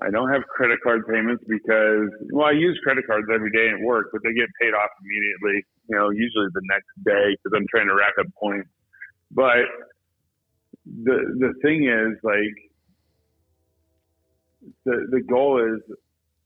[0.03, 3.81] I don't have credit card payments because, well, I use credit cards every day at
[3.81, 7.65] work, but they get paid off immediately, you know, usually the next day because I'm
[7.71, 8.69] trying to rack up points.
[9.31, 9.65] But
[10.87, 12.71] the, the thing is, like,
[14.85, 15.81] the, the goal is,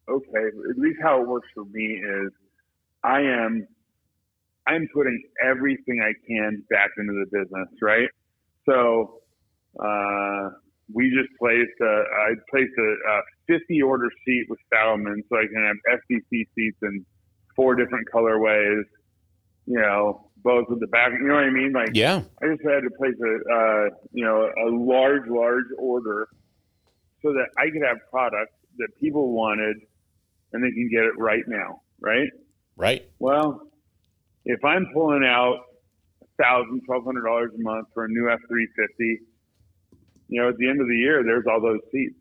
[0.09, 2.32] okay, at least how it works for me is
[3.05, 3.66] I am,
[4.66, 8.09] I'm putting everything I can back into the business, right?
[8.68, 9.20] So,
[9.82, 10.51] uh,
[10.93, 15.47] we just placed a, I placed a, a 50 order seat with Saddlemen so I
[15.47, 17.05] can have FCC seats in
[17.55, 18.82] four different colorways,
[19.66, 21.72] you know, both with the back, you know what I mean?
[21.72, 22.22] Like, Yeah.
[22.43, 26.28] I just had to place a, uh, you know, a large, large order
[27.22, 29.76] so that I could have products that people wanted
[30.53, 32.28] and they can get it right now, right?
[32.76, 33.09] Right.
[33.18, 33.70] Well,
[34.45, 35.59] if I'm pulling out
[36.43, 39.20] thousand, twelve hundred dollars a month for a new F three fifty,
[40.28, 42.16] you know, at the end of the year, there's all those seats,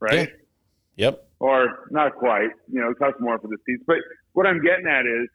[0.00, 0.30] right?
[0.96, 1.28] Yep.
[1.40, 2.50] Or not quite.
[2.72, 3.82] You know, it costs more for the seats.
[3.86, 3.96] But
[4.32, 5.28] what I'm getting at is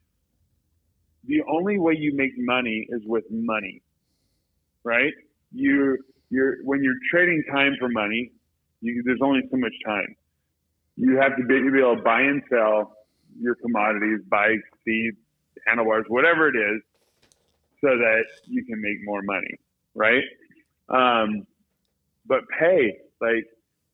[1.25, 3.81] the only way you make money is with money,
[4.83, 5.13] right?
[5.51, 5.97] You,
[6.29, 8.31] you're when you're trading time for money,
[8.81, 10.15] you, there's only so much time.
[10.97, 12.93] You have to be, be able to buy and sell
[13.39, 15.17] your commodities, bikes, seeds,
[15.65, 16.81] handlebars, whatever it is,
[17.81, 19.57] so that you can make more money,
[19.95, 20.23] right?
[20.89, 21.45] Um,
[22.25, 23.45] but pay, like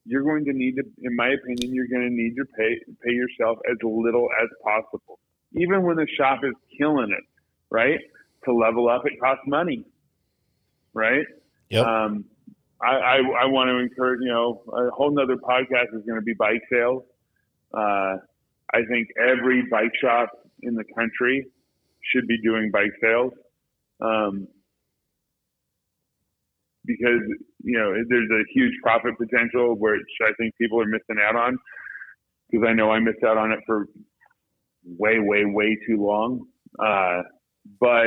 [0.04, 3.12] you're going to need to, in my opinion, you're going to need to pay pay
[3.12, 5.18] yourself as little as possible,
[5.52, 7.24] even when the shop is killing it,
[7.70, 7.98] right?
[8.44, 9.84] To level up, it costs money,
[10.94, 11.24] right?
[11.70, 11.86] Yep.
[11.86, 12.24] Um,
[12.80, 16.24] I, I, I want to encourage, you know, a whole nother podcast is going to
[16.24, 17.02] be bike sales.
[17.74, 18.16] Uh,
[18.72, 20.30] I think every bike shop
[20.62, 21.46] in the country
[22.12, 23.32] should be doing bike sales.
[24.00, 24.46] Um,
[26.84, 27.20] because,
[27.64, 31.58] you know, there's a huge profit potential which I think people are missing out on
[32.50, 33.86] because I know I missed out on it for
[34.96, 36.46] way, way, way too long.
[36.78, 37.22] Uh,
[37.80, 38.06] but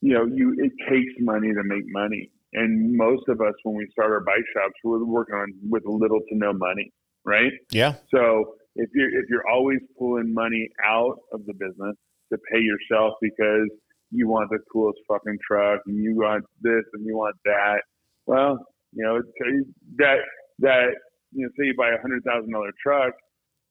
[0.00, 3.88] you know, you it takes money to make money, and most of us, when we
[3.90, 6.92] start our bike shops, we're working on with little to no money,
[7.24, 7.52] right?
[7.70, 7.94] Yeah.
[8.10, 11.96] So if you're if you're always pulling money out of the business
[12.32, 13.68] to pay yourself because
[14.10, 17.80] you want the coolest fucking truck and you want this and you want that,
[18.26, 18.58] well,
[18.92, 19.20] you know,
[19.96, 20.18] that
[20.58, 20.88] that
[21.32, 23.14] you know, say you buy a hundred thousand dollar truck.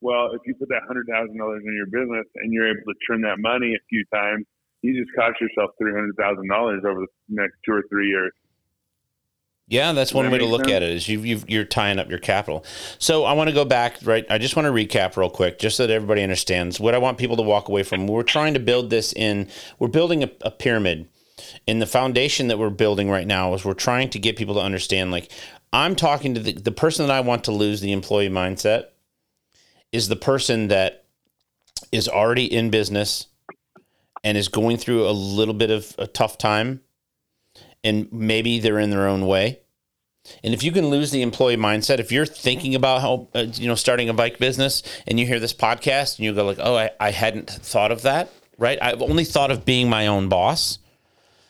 [0.03, 2.99] Well, if you put that hundred thousand dollars in your business and you're able to
[3.07, 4.45] turn that money a few times,
[4.81, 8.33] you just cost yourself three hundred thousand dollars over the next two or three years.
[9.69, 10.73] Yeah, that's Does one that way to look sense?
[10.73, 10.89] at it.
[10.89, 12.65] Is you you've, you're tying up your capital.
[12.99, 14.25] So I want to go back, right?
[14.29, 17.17] I just want to recap real quick, just so that everybody understands what I want
[17.17, 18.05] people to walk away from.
[18.05, 19.47] We're trying to build this in.
[19.79, 21.07] We're building a, a pyramid,
[21.65, 24.61] and the foundation that we're building right now is we're trying to get people to
[24.61, 25.11] understand.
[25.11, 25.31] Like
[25.71, 28.87] I'm talking to the the person that I want to lose the employee mindset
[29.93, 31.05] is the person that
[31.91, 33.27] is already in business
[34.23, 36.81] and is going through a little bit of a tough time
[37.83, 39.59] and maybe they're in their own way.
[40.43, 43.67] And if you can lose the employee mindset, if you're thinking about how uh, you
[43.67, 46.77] know starting a bike business and you hear this podcast and you go like, "Oh,
[46.77, 48.79] I, I hadn't thought of that." Right?
[48.81, 50.79] I've only thought of being my own boss.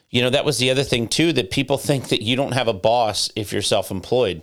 [0.10, 2.68] You know, that was the other thing too that people think that you don't have
[2.68, 4.42] a boss if you're self-employed.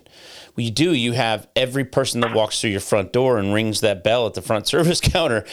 [0.55, 0.93] Well, you do.
[0.93, 4.33] You have every person that walks through your front door and rings that bell at
[4.33, 5.45] the front service counter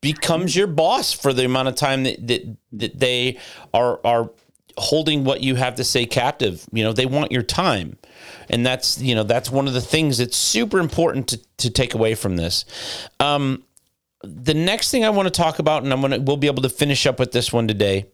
[0.00, 3.38] becomes your boss for the amount of time that that, that they
[3.72, 4.30] are are
[4.76, 6.66] holding what you have to say captive.
[6.72, 7.96] You know, they want your time.
[8.48, 11.94] And that's, you know, that's one of the things that's super important to, to take
[11.94, 12.64] away from this.
[13.20, 13.62] Um,
[14.22, 16.68] the next thing I want to talk about, and I'm gonna we'll be able to
[16.68, 18.06] finish up with this one today,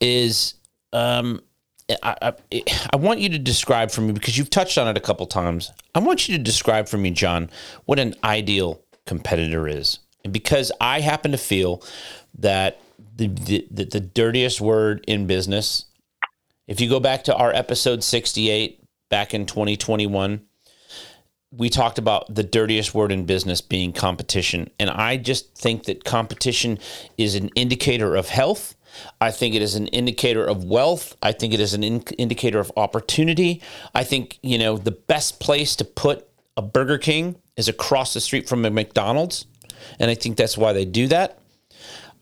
[0.00, 0.54] is
[0.92, 1.40] um,
[2.02, 2.62] I, I,
[2.92, 5.70] I want you to describe for me because you've touched on it a couple times.
[5.94, 7.50] I want you to describe for me, John,
[7.84, 11.82] what an ideal competitor is, and because I happen to feel
[12.38, 12.80] that
[13.16, 15.84] the the, the, the dirtiest word in business,
[16.66, 20.40] if you go back to our episode 68 back in 2021
[21.56, 24.70] we talked about the dirtiest word in business being competition.
[24.78, 26.78] And I just think that competition
[27.16, 28.74] is an indicator of health.
[29.20, 31.16] I think it is an indicator of wealth.
[31.22, 33.62] I think it is an in- indicator of opportunity.
[33.94, 36.26] I think, you know, the best place to put
[36.56, 39.46] a Burger King is across the street from a McDonald's.
[39.98, 41.38] And I think that's why they do that.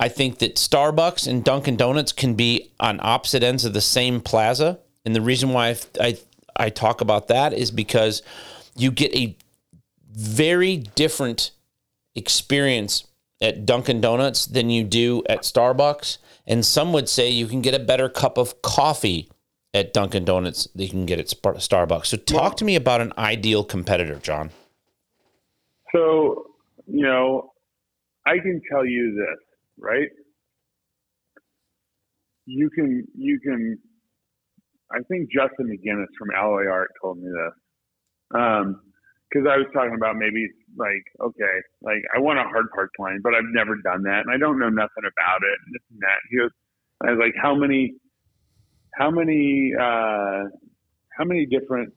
[0.01, 4.21] I think that Starbucks and Dunkin' Donuts can be on opposite ends of the same
[4.21, 4.79] plaza.
[5.05, 6.19] And the reason why I, I,
[6.57, 8.23] I talk about that is because
[8.77, 9.37] you get a
[10.11, 11.53] very different
[12.15, 13.05] experience
[13.41, 16.19] at Dunkin' Donuts than you do at Starbucks.
[16.47, 19.31] And some would say you can get a better cup of coffee
[19.75, 22.07] at Dunkin' Donuts than you can get at Starbucks.
[22.07, 24.51] So talk to me about an ideal competitor, John.
[25.95, 26.47] So,
[26.87, 27.53] you know,
[28.27, 29.39] I can tell you this,
[29.79, 30.09] right?
[32.47, 33.79] You can, you can,
[34.91, 38.39] I think Justin McGinnis from Alloy Art told me this.
[38.41, 38.81] Um,
[39.33, 43.21] cause I was talking about maybe like, okay, like I want a hard parts line,
[43.23, 46.01] but I've never done that and I don't know nothing about it and this and
[46.01, 46.19] that.
[46.31, 46.51] He goes,
[47.05, 47.95] I was like, how many,
[48.95, 50.49] how many, uh,
[51.17, 51.93] how many different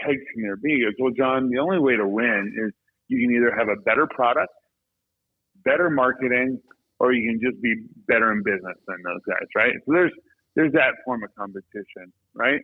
[0.00, 0.76] pegs can there be?
[0.76, 2.72] He goes, well, John, the only way to win is
[3.08, 4.52] you can either have a better product,
[5.64, 6.60] better marketing,
[7.00, 7.74] or you can just be
[8.06, 9.74] better in business than those guys, right?
[9.86, 10.12] So there's
[10.54, 12.60] there's that form of competition, right?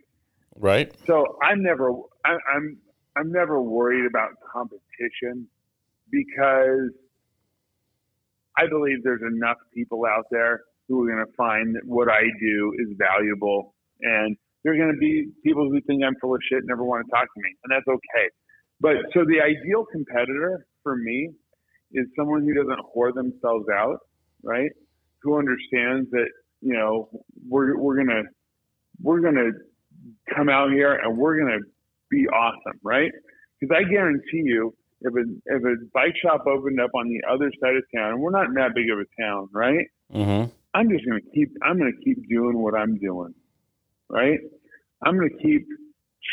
[0.55, 0.93] Right.
[1.05, 1.91] So I'm never
[2.25, 2.77] I, I'm
[3.17, 5.47] I'm never worried about competition
[6.11, 6.91] because
[8.57, 12.23] I believe there's enough people out there who are going to find that what I
[12.39, 16.41] do is valuable, and there are going to be people who think I'm full of
[16.49, 18.29] shit and never want to talk to me, and that's okay.
[18.79, 21.31] But so the ideal competitor for me
[21.93, 23.99] is someone who doesn't whore themselves out,
[24.43, 24.71] right?
[25.23, 26.27] Who understands that
[26.61, 27.09] you know
[27.47, 28.23] we're we're gonna
[29.01, 29.51] we're gonna
[30.35, 31.59] come out here and we're gonna
[32.09, 33.11] be awesome, right?
[33.59, 37.51] Because I guarantee you, if a if a bike shop opened up on the other
[37.61, 39.87] side of town, and we're not in that big of a town, right?
[40.13, 40.51] Mm-hmm.
[40.73, 43.33] I'm just gonna keep I'm gonna keep doing what I'm doing,
[44.09, 44.39] right?
[45.03, 45.67] I'm gonna keep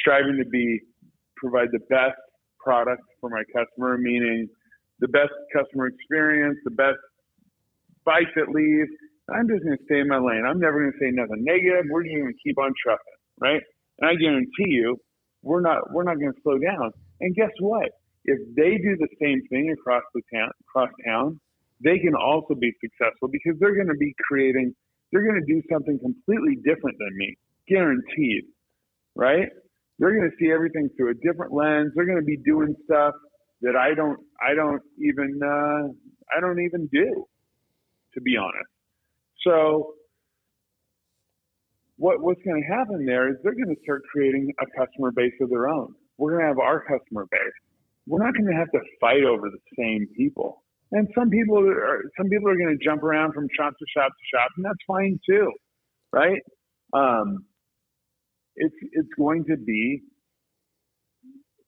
[0.00, 0.80] striving to be
[1.36, 2.16] provide the best
[2.58, 4.48] product for my customer, meaning
[5.00, 6.98] the best customer experience, the best
[8.04, 8.90] bike that leaves.
[9.28, 10.44] I'm just going to stay in my lane.
[10.46, 11.86] I'm never going to say nothing negative.
[11.90, 13.60] We're just going to keep on trucking, right?
[14.00, 14.96] And I guarantee you,
[15.42, 16.92] we're not we're not going to slow down.
[17.20, 17.88] And guess what?
[18.24, 21.40] If they do the same thing across the town, across town,
[21.82, 24.74] they can also be successful because they're going to be creating.
[25.12, 27.36] They're going to do something completely different than me,
[27.68, 28.44] guaranteed,
[29.14, 29.48] right?
[29.98, 31.92] They're going to see everything through a different lens.
[31.94, 33.14] They're going to be doing stuff
[33.62, 34.18] that I don't.
[34.40, 35.38] I don't even.
[35.42, 35.92] Uh,
[36.36, 37.26] I don't even do,
[38.14, 38.70] to be honest.
[39.46, 39.94] So
[41.96, 45.34] what what's going to happen there is they're going to start creating a customer base
[45.40, 45.94] of their own.
[46.18, 47.40] We're going to have our customer base.
[48.06, 50.62] We're not going to have to fight over the same people.
[50.92, 54.12] And some people are some people are going to jump around from shop to shop
[54.12, 55.50] to shop, and that's fine too,
[56.12, 56.40] right?
[56.92, 57.46] Um,
[58.56, 60.02] it's it's going to be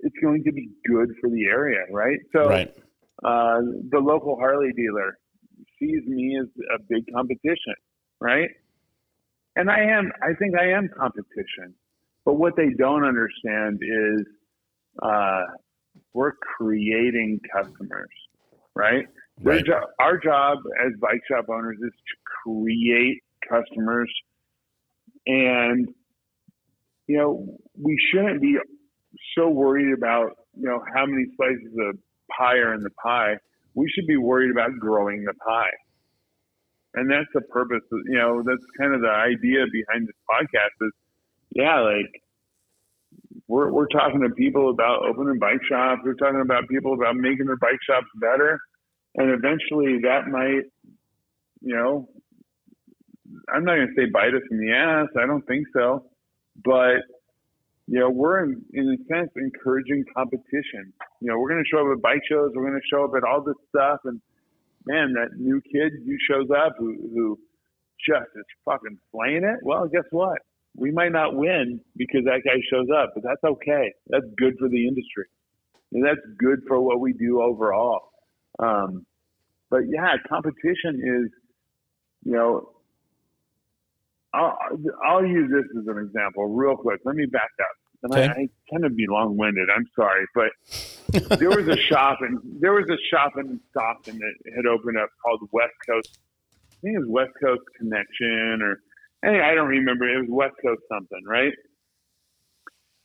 [0.01, 2.18] it's going to be good for the area, right?
[2.32, 2.74] So Right.
[3.24, 3.61] uh,
[3.91, 5.18] the local Harley dealer
[5.78, 7.74] sees me as a big competition,
[8.20, 8.51] right?
[9.57, 11.74] And I am, I think I am competition.
[12.24, 14.26] But what they don't understand is
[15.03, 15.43] uh,
[16.17, 18.09] we're creating customers,
[18.75, 19.05] right?
[19.43, 19.62] Right.
[19.62, 24.11] jo- our job as bike shop owners is to create customers.
[25.27, 25.87] And,
[27.07, 28.57] you know, we shouldn't be
[29.37, 31.99] so worried about, you know, how many slices of
[32.35, 33.35] pie are in the pie.
[33.75, 35.77] We should be worried about growing the pie.
[36.95, 40.87] And that's the purpose, of, you know, that's kind of the idea behind this podcast
[40.87, 40.93] is,
[41.51, 42.23] yeah, like
[43.49, 46.03] we're, we're talking to people about opening bike shops.
[46.05, 48.59] We're talking about people about making their bike shops better.
[49.16, 50.64] And eventually that might,
[51.61, 52.09] you know,
[53.53, 55.09] I'm not going to say bite us in the ass.
[55.16, 56.07] I don't think so.
[56.64, 57.07] But,
[57.86, 60.92] you know, we're in, in a sense encouraging competition.
[61.20, 62.51] You know, we're going to show up at bike shows.
[62.55, 64.01] We're going to show up at all this stuff.
[64.05, 64.20] And
[64.86, 67.38] man, that new kid who shows up who, who
[68.09, 69.61] just is fucking playing it.
[69.62, 70.38] Well, guess what?
[70.77, 73.93] We might not win because that guy shows up, but that's okay.
[74.09, 75.24] That's good for the industry.
[75.93, 78.11] And that's good for what we do overall.
[78.59, 79.07] Um,
[79.70, 81.31] but yeah, competition is,
[82.24, 82.70] you know,
[84.35, 84.59] I'll,
[85.07, 87.01] I'll use this as an example real quick.
[87.05, 87.77] Let me back up.
[88.03, 88.29] And I, Okay.
[88.43, 89.68] I tend to be long winded.
[89.74, 94.53] I'm sorry, but there was a shop in there was a shop in Stockton that
[94.55, 96.18] had opened up called West Coast.
[96.72, 98.81] I think it was West Coast Connection or
[99.25, 100.09] I don't remember.
[100.09, 101.53] It was West Coast something, right?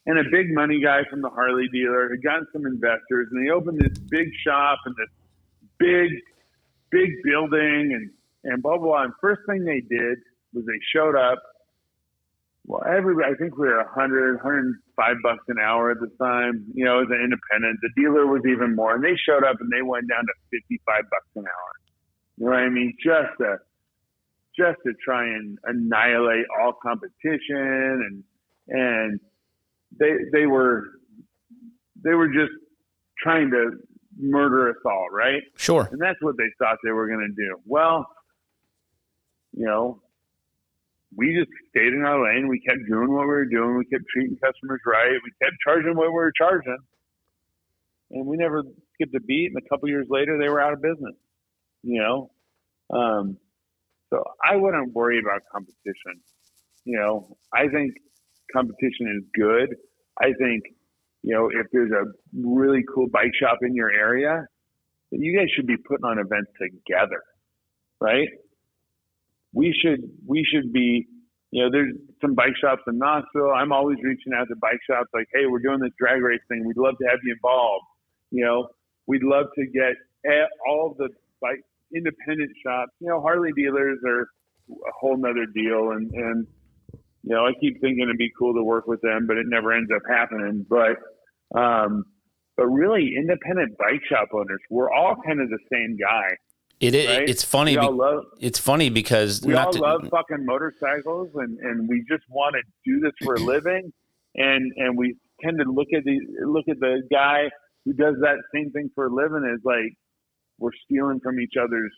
[0.05, 3.51] And a big money guy from the Harley dealer had gotten some investors, and they
[3.51, 5.09] opened this big shop and this
[5.77, 6.09] big,
[6.89, 8.09] big building, and
[8.43, 8.87] and blah blah.
[8.87, 9.03] blah.
[9.03, 10.19] And first thing they did
[10.53, 11.41] was they showed up.
[12.65, 16.85] Well, everybody, I think we were 100, 105 bucks an hour at the time, you
[16.85, 17.79] know, as an independent.
[17.81, 20.33] The dealer was even more, and they showed up and they went down to
[20.69, 21.71] 55 bucks an hour.
[22.37, 22.93] You know what I mean?
[23.03, 23.57] Just to,
[24.61, 28.23] just to try and annihilate all competition and,
[28.67, 29.19] and
[29.99, 30.85] they, they were,
[32.03, 32.51] they were just
[33.21, 33.71] trying to
[34.17, 35.41] murder us all, right?
[35.55, 35.87] Sure.
[35.91, 37.57] And that's what they thought they were going to do.
[37.65, 38.07] Well,
[39.53, 40.01] you know,
[41.15, 42.47] we just stayed in our lane.
[42.47, 43.77] We kept doing what we were doing.
[43.77, 45.11] We kept treating customers right.
[45.23, 46.77] We kept charging what we were charging.
[48.11, 49.51] And we never skipped a beat.
[49.53, 51.15] And a couple years later, they were out of business,
[51.83, 52.31] you know?
[52.95, 53.37] Um,
[54.11, 56.21] so I wouldn't worry about competition.
[56.85, 57.93] You know, I think
[58.53, 59.75] competition is good.
[60.21, 60.63] I think,
[61.23, 64.45] you know, if there's a really cool bike shop in your area,
[65.11, 67.23] you guys should be putting on events together,
[67.99, 68.27] right?
[69.53, 71.07] we should we should be
[71.51, 73.51] you know there's some bike shops in Knoxville.
[73.51, 76.65] I'm always reaching out to bike shops like, hey, we're doing this drag race thing.
[76.65, 77.85] We'd love to have you involved.
[78.31, 78.67] You know,
[79.07, 79.95] we'd love to get
[80.67, 81.09] all the
[81.41, 81.63] bike
[81.95, 82.91] independent shops.
[82.99, 84.21] You know, Harley dealers are
[84.69, 86.47] a whole nother deal, and and
[87.23, 89.71] you know I keep thinking it'd be cool to work with them, but it never
[89.73, 90.65] ends up happening.
[90.69, 92.03] But um,
[92.57, 96.35] but really, independent bike shop owners, we're all kind of the same guy.
[96.79, 97.29] It, it Right?
[97.29, 97.75] it's funny.
[97.75, 102.23] Be- love- it's funny because we all to, love fucking motorcycles and, and we just
[102.27, 103.93] want to do this for a living
[104.35, 107.49] and and we tend to look at the look at the guy
[107.85, 109.93] who does that same thing for a living as like
[110.61, 111.93] we're stealing from each other's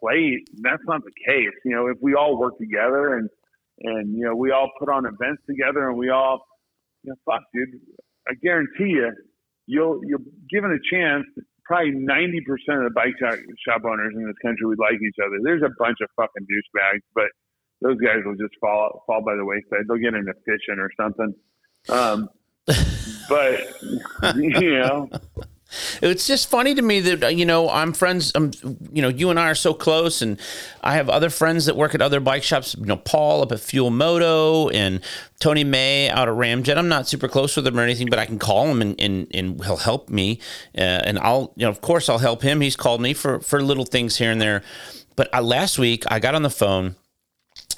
[0.00, 3.30] plate that's not the case you know if we all work together and
[3.82, 6.44] and you know we all put on events together and we all
[7.02, 7.80] you know fuck dude
[8.28, 9.12] i guarantee you
[9.66, 11.24] you'll you'll given a chance
[11.66, 12.46] probably 90%
[12.78, 13.34] of the bike shop,
[13.66, 15.36] shop owners in this country would like each other.
[15.42, 17.26] There's a bunch of fucking douchebags, but
[17.82, 19.86] those guys will just fall fall by the wayside.
[19.88, 21.34] They'll get into fishing or something.
[21.88, 22.28] Um,
[23.28, 25.10] but you know,
[26.02, 28.32] It's just funny to me that uh, you know I'm friends.
[28.34, 28.52] I'm
[28.92, 30.38] you know you and I are so close, and
[30.82, 32.74] I have other friends that work at other bike shops.
[32.78, 35.00] You know Paul up at Fuel Moto and
[35.40, 36.76] Tony May out at Ramjet.
[36.76, 39.26] I'm not super close with him or anything, but I can call him and and,
[39.32, 40.40] and he'll help me.
[40.76, 42.60] Uh, and I'll you know of course I'll help him.
[42.60, 44.62] He's called me for for little things here and there.
[45.16, 46.96] But uh, last week I got on the phone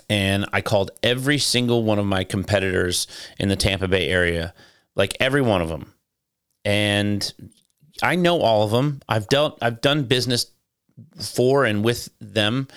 [0.08, 3.06] and I called every single one of my competitors
[3.38, 4.54] in the Tampa Bay area,
[4.94, 5.92] like every one of them.
[6.64, 7.32] And
[8.02, 9.00] I know all of them.
[9.08, 10.46] I've dealt I've done business
[11.20, 12.68] for and with them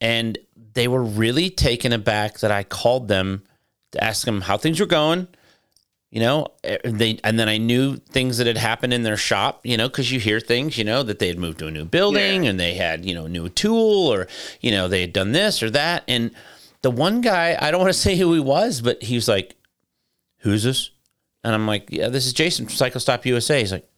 [0.00, 0.38] and
[0.74, 3.42] they were really taken aback that I called them
[3.92, 5.28] to ask them how things were going.
[6.10, 9.60] You know, eh, they and then I knew things that had happened in their shop,
[9.64, 11.86] you know, because you hear things, you know, that they had moved to a new
[11.86, 12.50] building Yeah.
[12.50, 14.28] and they had, you know, a new tool or,
[14.60, 16.04] you know, they had done this or that.
[16.08, 16.32] And
[16.82, 19.56] the one guy, I don't want to say who he was, but he was like,
[20.40, 20.90] Who's this?
[21.44, 23.60] And I'm like, Yeah, this is Jason from Cycle Stop USA.
[23.60, 23.88] He's like,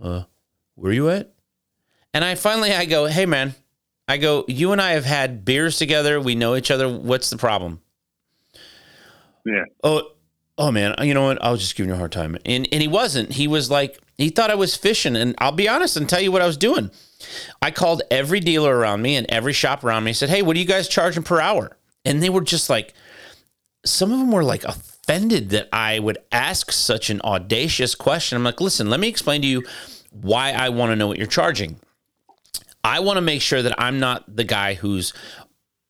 [0.00, 0.24] uh,
[0.74, 1.32] where you at?
[2.12, 3.54] And I finally I go, hey man,
[4.06, 6.20] I go, you and I have had beers together.
[6.20, 6.88] We know each other.
[6.88, 7.80] What's the problem?
[9.44, 9.64] Yeah.
[9.82, 10.10] Oh,
[10.56, 11.42] oh man, you know what?
[11.42, 12.36] I was just giving you a hard time.
[12.44, 13.32] And and he wasn't.
[13.32, 15.16] He was like, he thought I was fishing.
[15.16, 16.90] And I'll be honest and tell you what I was doing.
[17.62, 20.12] I called every dealer around me and every shop around me.
[20.12, 21.76] Said, hey, what are you guys charging per hour?
[22.04, 22.94] And they were just like,
[23.84, 24.64] some of them were like
[25.04, 28.36] offended that I would ask such an audacious question.
[28.36, 29.62] I'm like, listen, let me explain to you
[30.10, 31.78] why I want to know what you're charging.
[32.82, 35.12] I want to make sure that I'm not the guy who's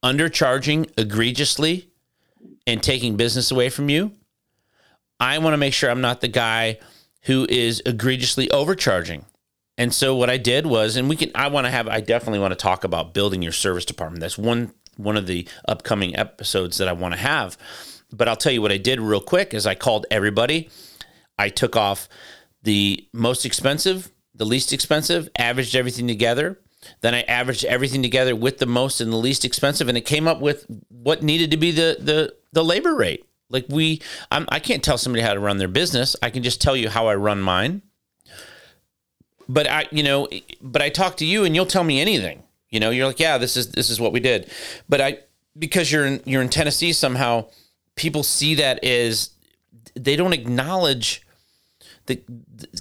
[0.04, 1.88] undercharging egregiously
[2.66, 4.12] and taking business away from you.
[5.20, 6.78] I want to make sure I'm not the guy
[7.22, 9.24] who is egregiously overcharging.
[9.78, 12.40] And so what I did was, and we can, I want to have, I definitely
[12.40, 14.20] want to talk about building your service department.
[14.20, 17.56] That's one one of the upcoming episodes that I want to have.
[18.14, 20.70] But I'll tell you what I did real quick is I called everybody.
[21.38, 22.08] I took off
[22.62, 26.60] the most expensive, the least expensive, averaged everything together.
[27.00, 30.28] Then I averaged everything together with the most and the least expensive, and it came
[30.28, 33.26] up with what needed to be the the the labor rate.
[33.50, 34.00] Like we,
[34.30, 36.16] I'm, I can't tell somebody how to run their business.
[36.22, 37.82] I can just tell you how I run mine.
[39.48, 40.28] But I, you know,
[40.60, 42.42] but I talk to you, and you'll tell me anything.
[42.70, 44.50] You know, you're like, yeah, this is this is what we did.
[44.88, 45.18] But I,
[45.58, 47.46] because you're in you're in Tennessee somehow,
[47.96, 49.30] people see that as
[49.94, 51.24] they don't acknowledge
[52.06, 52.20] the,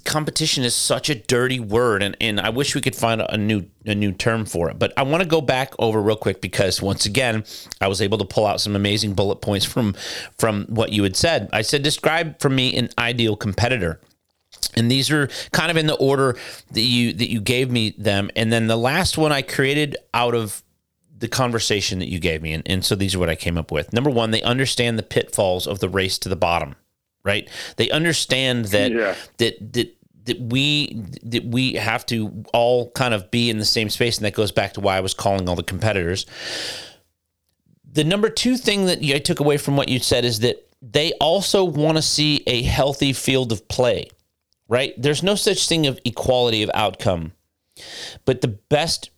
[0.04, 3.64] competition is such a dirty word and, and I wish we could find a new
[3.86, 4.78] a new term for it.
[4.78, 7.44] But I want to go back over real quick because once again,
[7.80, 9.94] I was able to pull out some amazing bullet points from
[10.38, 11.48] from what you had said.
[11.52, 14.00] I said describe for me an ideal competitor.
[14.76, 16.36] And these are kind of in the order
[16.72, 18.30] that you that you gave me them.
[18.36, 20.62] And then the last one I created out of
[21.16, 22.52] the conversation that you gave me.
[22.52, 23.92] And, and so these are what I came up with.
[23.92, 26.74] Number one, they understand the pitfalls of the race to the bottom,
[27.24, 27.48] right?
[27.76, 29.14] They understand that Yeah.
[29.38, 33.90] that that that we that we have to all kind of be in the same
[33.90, 36.26] space, and that goes back to why I was calling all the competitors.
[37.90, 41.12] The number two thing that I took away from what you said is that they
[41.20, 44.08] also want to see a healthy field of play,
[44.68, 44.94] right?
[45.00, 47.32] There's no such thing of equality of outcome,
[48.24, 49.10] but the best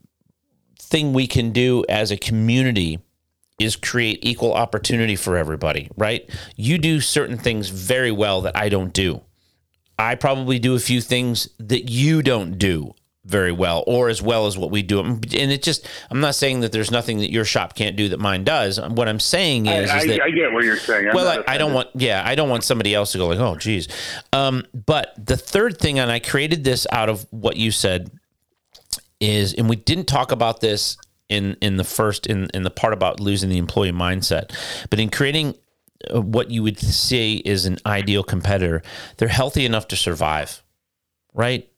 [0.89, 3.01] thing we can do as a community
[3.59, 6.29] is create equal opportunity for everybody, right?
[6.57, 9.23] You do certain things very well that I don't do.
[9.99, 14.47] I probably do a few things that you don't do very well or as well
[14.47, 15.01] as what we do.
[15.01, 18.21] And it just, I'm not saying that there's nothing that your shop can't do that
[18.21, 18.81] mine does.
[18.81, 21.09] What I'm saying I, is, I, that I get what you're saying.
[21.09, 23.39] I'm well, I, I don't want, yeah, I don't want somebody else to go like,
[23.39, 23.89] oh, geez.
[24.33, 28.11] Um, but the third thing, and I created this out of what you said,
[29.21, 30.97] is, and we didn't talk about this
[31.29, 34.53] in in the first in in the part about losing the employee mindset,
[34.91, 35.55] but in creating
[36.15, 38.83] uh, what you would say is an ideal competitor,
[39.17, 40.63] they're healthy enough to survive,
[41.35, 41.69] right?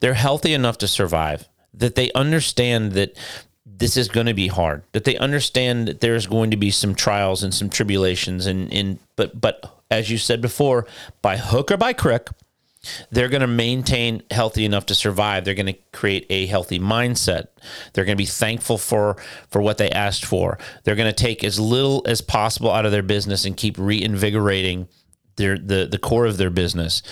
[0.00, 3.16] They're healthy enough to survive that they understand that
[3.66, 6.94] this is going to be hard that they understand that there's going to be some
[6.94, 10.86] trials and some tribulations and and but but as you said before
[11.22, 12.30] by hook or by crook
[13.10, 15.44] they're going to maintain healthy enough to survive.
[15.44, 17.48] They're going to create a healthy mindset.
[17.92, 19.16] They're going to be thankful for
[19.50, 20.58] for what they asked for.
[20.84, 24.88] They're going to take as little as possible out of their business and keep reinvigorating
[25.36, 27.02] their the the core of their business.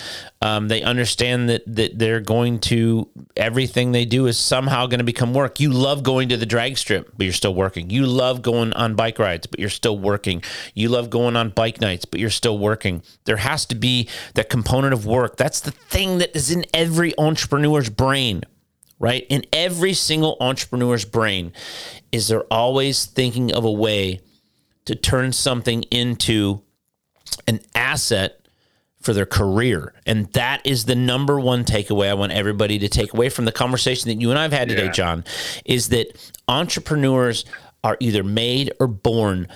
[0.41, 5.03] Um, they understand that that they're going to everything they do is somehow going to
[5.03, 5.59] become work.
[5.59, 7.89] You love going to the drag strip, but you're still working.
[7.89, 10.43] You love going on bike rides, but you're still working.
[10.73, 13.03] You love going on bike nights, but you're still working.
[13.25, 15.37] There has to be that component of work.
[15.37, 18.43] That's the thing that is in every entrepreneur's brain.
[18.99, 19.25] Right?
[19.27, 21.51] In every single entrepreneur's brain
[22.13, 24.21] is they're always thinking of a way
[24.85, 26.61] to turn something into
[27.47, 28.39] an asset
[29.01, 29.93] for their career.
[30.05, 33.51] And that is the number one takeaway I want everybody to take away from the
[33.51, 34.91] conversation that you and I've had today, Yeah.
[34.91, 35.25] John,
[35.65, 37.43] is that entrepreneurs
[37.83, 39.47] are either made or born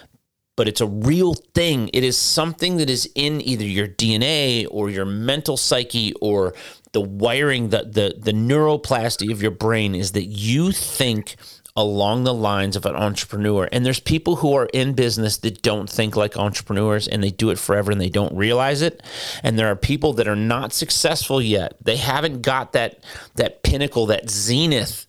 [0.57, 1.87] but it's a real thing.
[1.93, 6.55] It is something that is in either your DNA or your mental psyche or
[6.93, 11.35] the wiring, the the the neuroplasty of your brain is that you think
[11.77, 13.69] along the lines of an entrepreneur.
[13.71, 17.51] And there's people who are in business that don't think like entrepreneurs and they do
[17.51, 19.03] it forever and they don't realize it.
[19.43, 21.77] And there are people that are not successful yet.
[21.81, 23.03] They haven't got that
[23.35, 25.05] that pinnacle, that zenith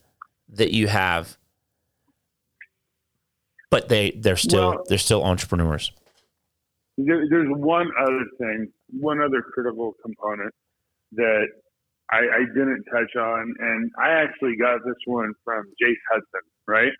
[0.50, 1.38] that you have.
[3.70, 5.90] But they they're still Well- they're still entrepreneurs.
[6.98, 10.52] There, there's one other thing, one other critical component
[11.12, 11.46] that
[12.10, 16.92] I, I didn't touch on, and I actually got this one from Jace Hudson, right?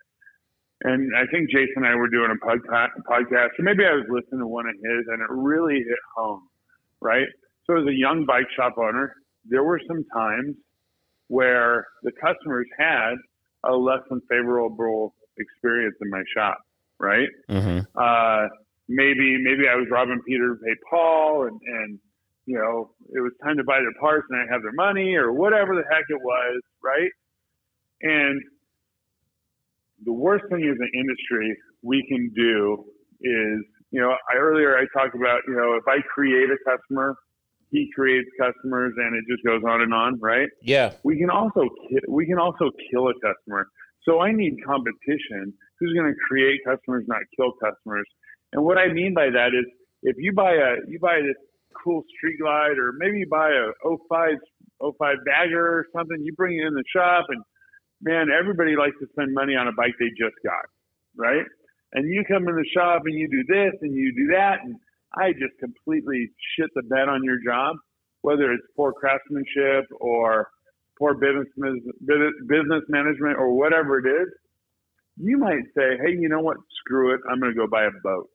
[0.83, 4.05] And I think Jason and I were doing a podca- podcast, or maybe I was
[4.09, 6.47] listening to one of his, and it really hit home,
[7.01, 7.27] right?
[7.65, 9.13] So, as a young bike shop owner,
[9.45, 10.55] there were some times
[11.27, 13.15] where the customers had
[13.65, 16.59] a less than favorable experience in my shop,
[16.99, 17.29] right?
[17.49, 17.79] Mm-hmm.
[17.95, 18.47] uh,
[18.87, 21.99] maybe maybe I was robbing Peter to pay Paul, and and
[22.49, 25.31] you know it was time to buy their parts, and I have their money, or
[25.31, 27.11] whatever the heck it was, right?
[28.01, 28.41] And
[30.03, 32.85] the worst thing as an industry we can do
[33.21, 33.61] is,
[33.91, 37.15] you know, I earlier I talked about, you know, if I create a customer,
[37.69, 40.49] he creates customers, and it just goes on and on, right?
[40.63, 40.93] Yeah.
[41.03, 43.67] we can also ki- we can also kill a customer.
[44.09, 45.53] So I need competition.
[45.79, 48.07] Who's going to create customers, not kill customers?
[48.53, 49.65] And what I mean by that is,
[50.01, 51.37] if you buy a you buy this
[51.83, 53.71] cool street glide, or maybe you buy a
[54.09, 54.37] 05
[54.81, 57.43] 05 bagger or something, you bring it in the shop, and
[58.01, 60.65] man, everybody likes to spend money on a bike they just got,
[61.17, 61.45] right?
[61.93, 64.75] And you come in the shop and you do this and you do that, and
[65.17, 67.77] I just completely shit the bed on your job,
[68.21, 70.49] whether it's poor craftsmanship or
[70.97, 74.27] poor business business management or whatever it is,
[75.17, 76.57] you might say, "Hey, you know what?
[76.79, 77.21] Screw it.
[77.29, 78.29] I'm going to go buy a boat."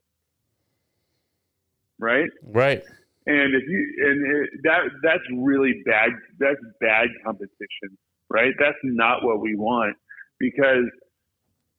[1.99, 2.31] Right?
[2.43, 2.83] Right.
[3.27, 6.11] And if you and it, that that's really bad.
[6.39, 7.97] That's bad competition,
[8.29, 8.53] right?
[8.59, 9.97] That's not what we want
[10.39, 10.85] because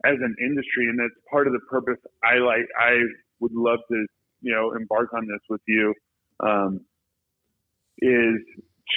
[0.05, 1.99] as an industry, and that's part of the purpose.
[2.23, 2.65] I like.
[2.79, 2.97] I
[3.39, 4.05] would love to,
[4.41, 5.93] you know, embark on this with you.
[6.39, 6.81] Um,
[7.99, 8.41] is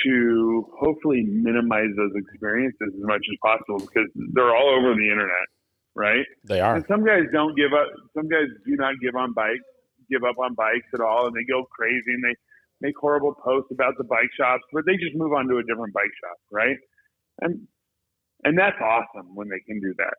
[0.04, 5.46] to hopefully minimize those experiences as much as possible because they're all over the internet,
[5.94, 6.24] right?
[6.44, 6.76] They are.
[6.76, 7.88] And some guys don't give up.
[8.14, 9.64] Some guys do not give on bikes,
[10.10, 12.34] give up on bikes at all, and they go crazy and they
[12.80, 15.92] make horrible posts about the bike shops, but they just move on to a different
[15.92, 16.76] bike shop, right?
[17.40, 17.66] And
[18.44, 20.14] and that's awesome when they can do that.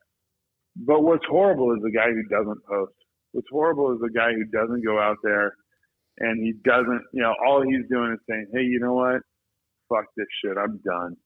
[0.76, 2.92] But what's horrible is the guy who doesn't post.
[3.32, 5.54] What's horrible is the guy who doesn't go out there
[6.18, 9.22] and he doesn't, you know, all he's doing is saying, "Hey, you know what?
[9.88, 10.56] Fuck this shit.
[10.56, 11.16] I'm done."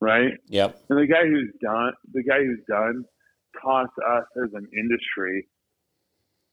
[0.00, 0.32] Right?
[0.48, 0.80] Yep.
[0.88, 3.04] And the guy who's done, the guy who's done,
[3.60, 5.46] costs us as an industry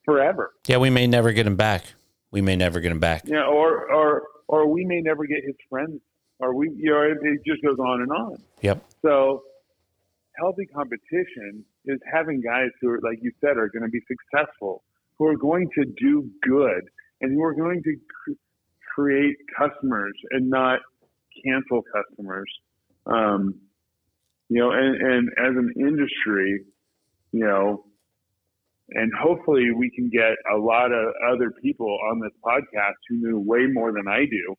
[0.07, 0.53] forever.
[0.67, 1.83] Yeah, we may never get him back.
[2.31, 3.23] We may never get him back.
[3.25, 5.99] Yeah, or or or we may never get his friends,
[6.39, 8.41] or we, you know, it, it just goes on and on.
[8.61, 8.83] Yep.
[9.01, 9.43] So,
[10.37, 14.83] healthy competition is having guys who are, like you said, are going to be successful,
[15.17, 16.89] who are going to do good,
[17.21, 18.39] and who are going to cr-
[18.95, 20.79] create customers and not
[21.43, 22.49] cancel customers.
[23.05, 23.55] Um,
[24.49, 26.63] you know, and, and as an industry,
[27.31, 27.83] you know,
[28.89, 33.39] and hopefully we can get a lot of other people on this podcast who knew
[33.39, 34.55] way more than I do,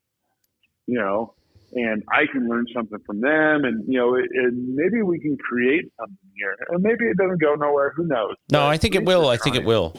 [0.87, 1.35] you know,
[1.73, 5.37] and I can learn something from them, and you know, it, and maybe we can
[5.37, 7.93] create something here, and maybe it doesn't go nowhere.
[7.97, 8.35] Who knows?
[8.51, 9.29] No, I think it will.
[9.29, 9.95] I think it will.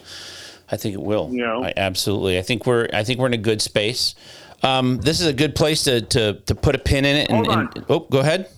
[0.72, 1.30] I think it will.
[1.31, 1.64] You know?
[1.64, 2.38] I, absolutely.
[2.38, 2.88] I think we're.
[2.93, 4.15] I think we're in a good space.
[4.61, 7.30] Um, this is a good place to to, to put a pin in it.
[7.30, 8.49] And, and oh, go ahead.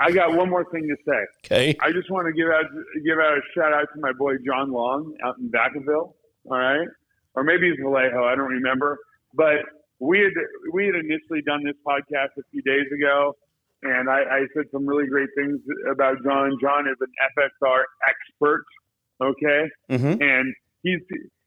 [0.00, 1.20] I got one more thing to say.
[1.46, 1.76] Okay.
[1.82, 2.64] I just want to give out
[3.04, 6.12] give out a shout out to my boy John Long out in Vacaville.
[6.50, 6.86] All right,
[7.34, 8.24] or maybe it's Vallejo.
[8.24, 8.98] I don't remember.
[9.34, 9.66] But
[10.00, 10.32] we had
[10.72, 13.34] we had initially done this podcast a few days ago,
[13.82, 15.58] and I, I said some really great things
[15.92, 16.56] about John.
[16.62, 18.64] John is an FXR expert.
[19.20, 20.22] Okay, Mm-hmm.
[20.22, 20.54] and
[20.84, 21.00] he's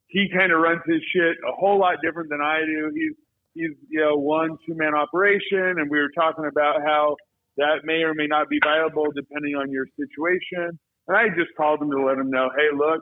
[0.07, 2.91] he kind of runs his shit a whole lot different than I do.
[2.93, 3.15] He's
[3.53, 7.15] he's you know one two man operation, and we were talking about how
[7.57, 10.77] that may or may not be viable depending on your situation.
[11.07, 13.01] And I just called him to let him know, hey, look,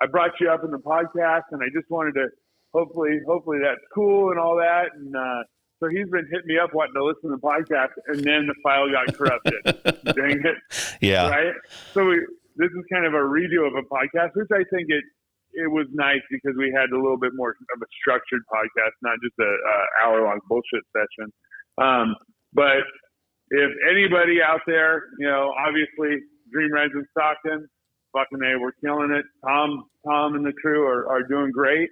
[0.00, 2.28] I brought you up in the podcast, and I just wanted to
[2.72, 4.94] hopefully hopefully that's cool and all that.
[4.94, 5.42] And uh,
[5.80, 8.54] so he's been hitting me up wanting to listen to the podcast, and then the
[8.62, 9.58] file got corrupted.
[10.14, 10.58] Dang it!
[11.00, 11.28] Yeah.
[11.28, 11.54] Right.
[11.94, 12.22] So we
[12.56, 15.04] this is kind of a redo of a podcast, which I think it
[15.54, 19.18] it was nice because we had a little bit more of a structured podcast, not
[19.22, 21.32] just a, a hour long bullshit session.
[21.78, 22.14] Um,
[22.52, 22.86] but
[23.50, 26.22] if anybody out there, you know, obviously
[26.52, 27.68] Dream Reds in Stockton,
[28.12, 29.24] fucking A, we're killing it.
[29.46, 31.88] Tom, Tom and the crew are, are doing great.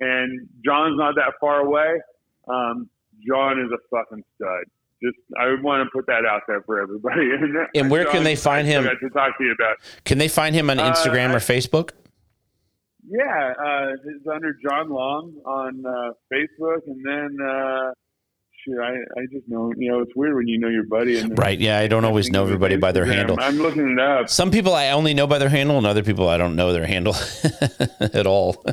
[0.00, 2.00] And John's not that far away.
[2.48, 2.88] Um,
[3.26, 4.64] John is a fucking stud.
[5.02, 7.30] Just, I would want to put that out there for everybody.
[7.74, 8.84] And where can they find him?
[8.84, 9.76] got to talk to you about.
[10.04, 11.90] Can they find him on Uh, Instagram I- or Facebook?
[13.08, 17.36] Yeah, uh, it's under John Long on uh, Facebook, and then
[18.64, 21.36] shoot, I, I just know you know it's weird when you know your buddy and
[21.38, 21.58] Right.
[21.58, 23.36] Yeah, I don't always know everybody by their handle.
[23.40, 24.28] I'm looking it up.
[24.28, 26.86] Some people I only know by their handle, and other people I don't know their
[26.86, 27.14] handle
[28.00, 28.64] at all.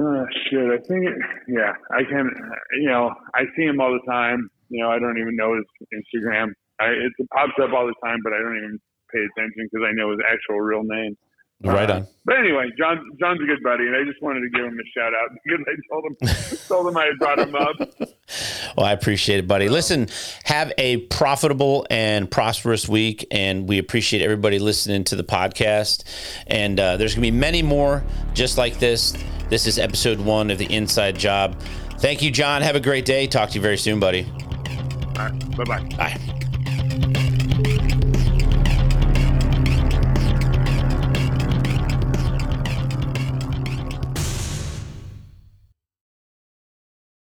[0.00, 1.18] Oh, shit, I think it,
[1.48, 2.30] yeah, I can.
[2.78, 4.48] You know, I see him all the time.
[4.68, 6.52] You know, I don't even know his Instagram.
[6.80, 8.78] I, it pops up all the time, but I don't even
[9.12, 11.16] pay attention because I know his actual real name.
[11.64, 12.06] Right Uh, on.
[12.24, 14.86] But anyway, John John's a good buddy, and I just wanted to give him a
[14.98, 18.10] shout out because I told him told him I had brought him up.
[18.76, 19.68] Well, I appreciate it, buddy.
[19.68, 20.06] Listen,
[20.44, 26.04] have a profitable and prosperous week, and we appreciate everybody listening to the podcast.
[26.46, 28.04] And uh, there's going to be many more
[28.34, 29.14] just like this.
[29.48, 31.60] This is episode one of the Inside Job.
[31.98, 32.62] Thank you, John.
[32.62, 33.26] Have a great day.
[33.26, 34.30] Talk to you very soon, buddy.
[35.18, 35.88] All right, bye bye.
[35.96, 36.38] Bye.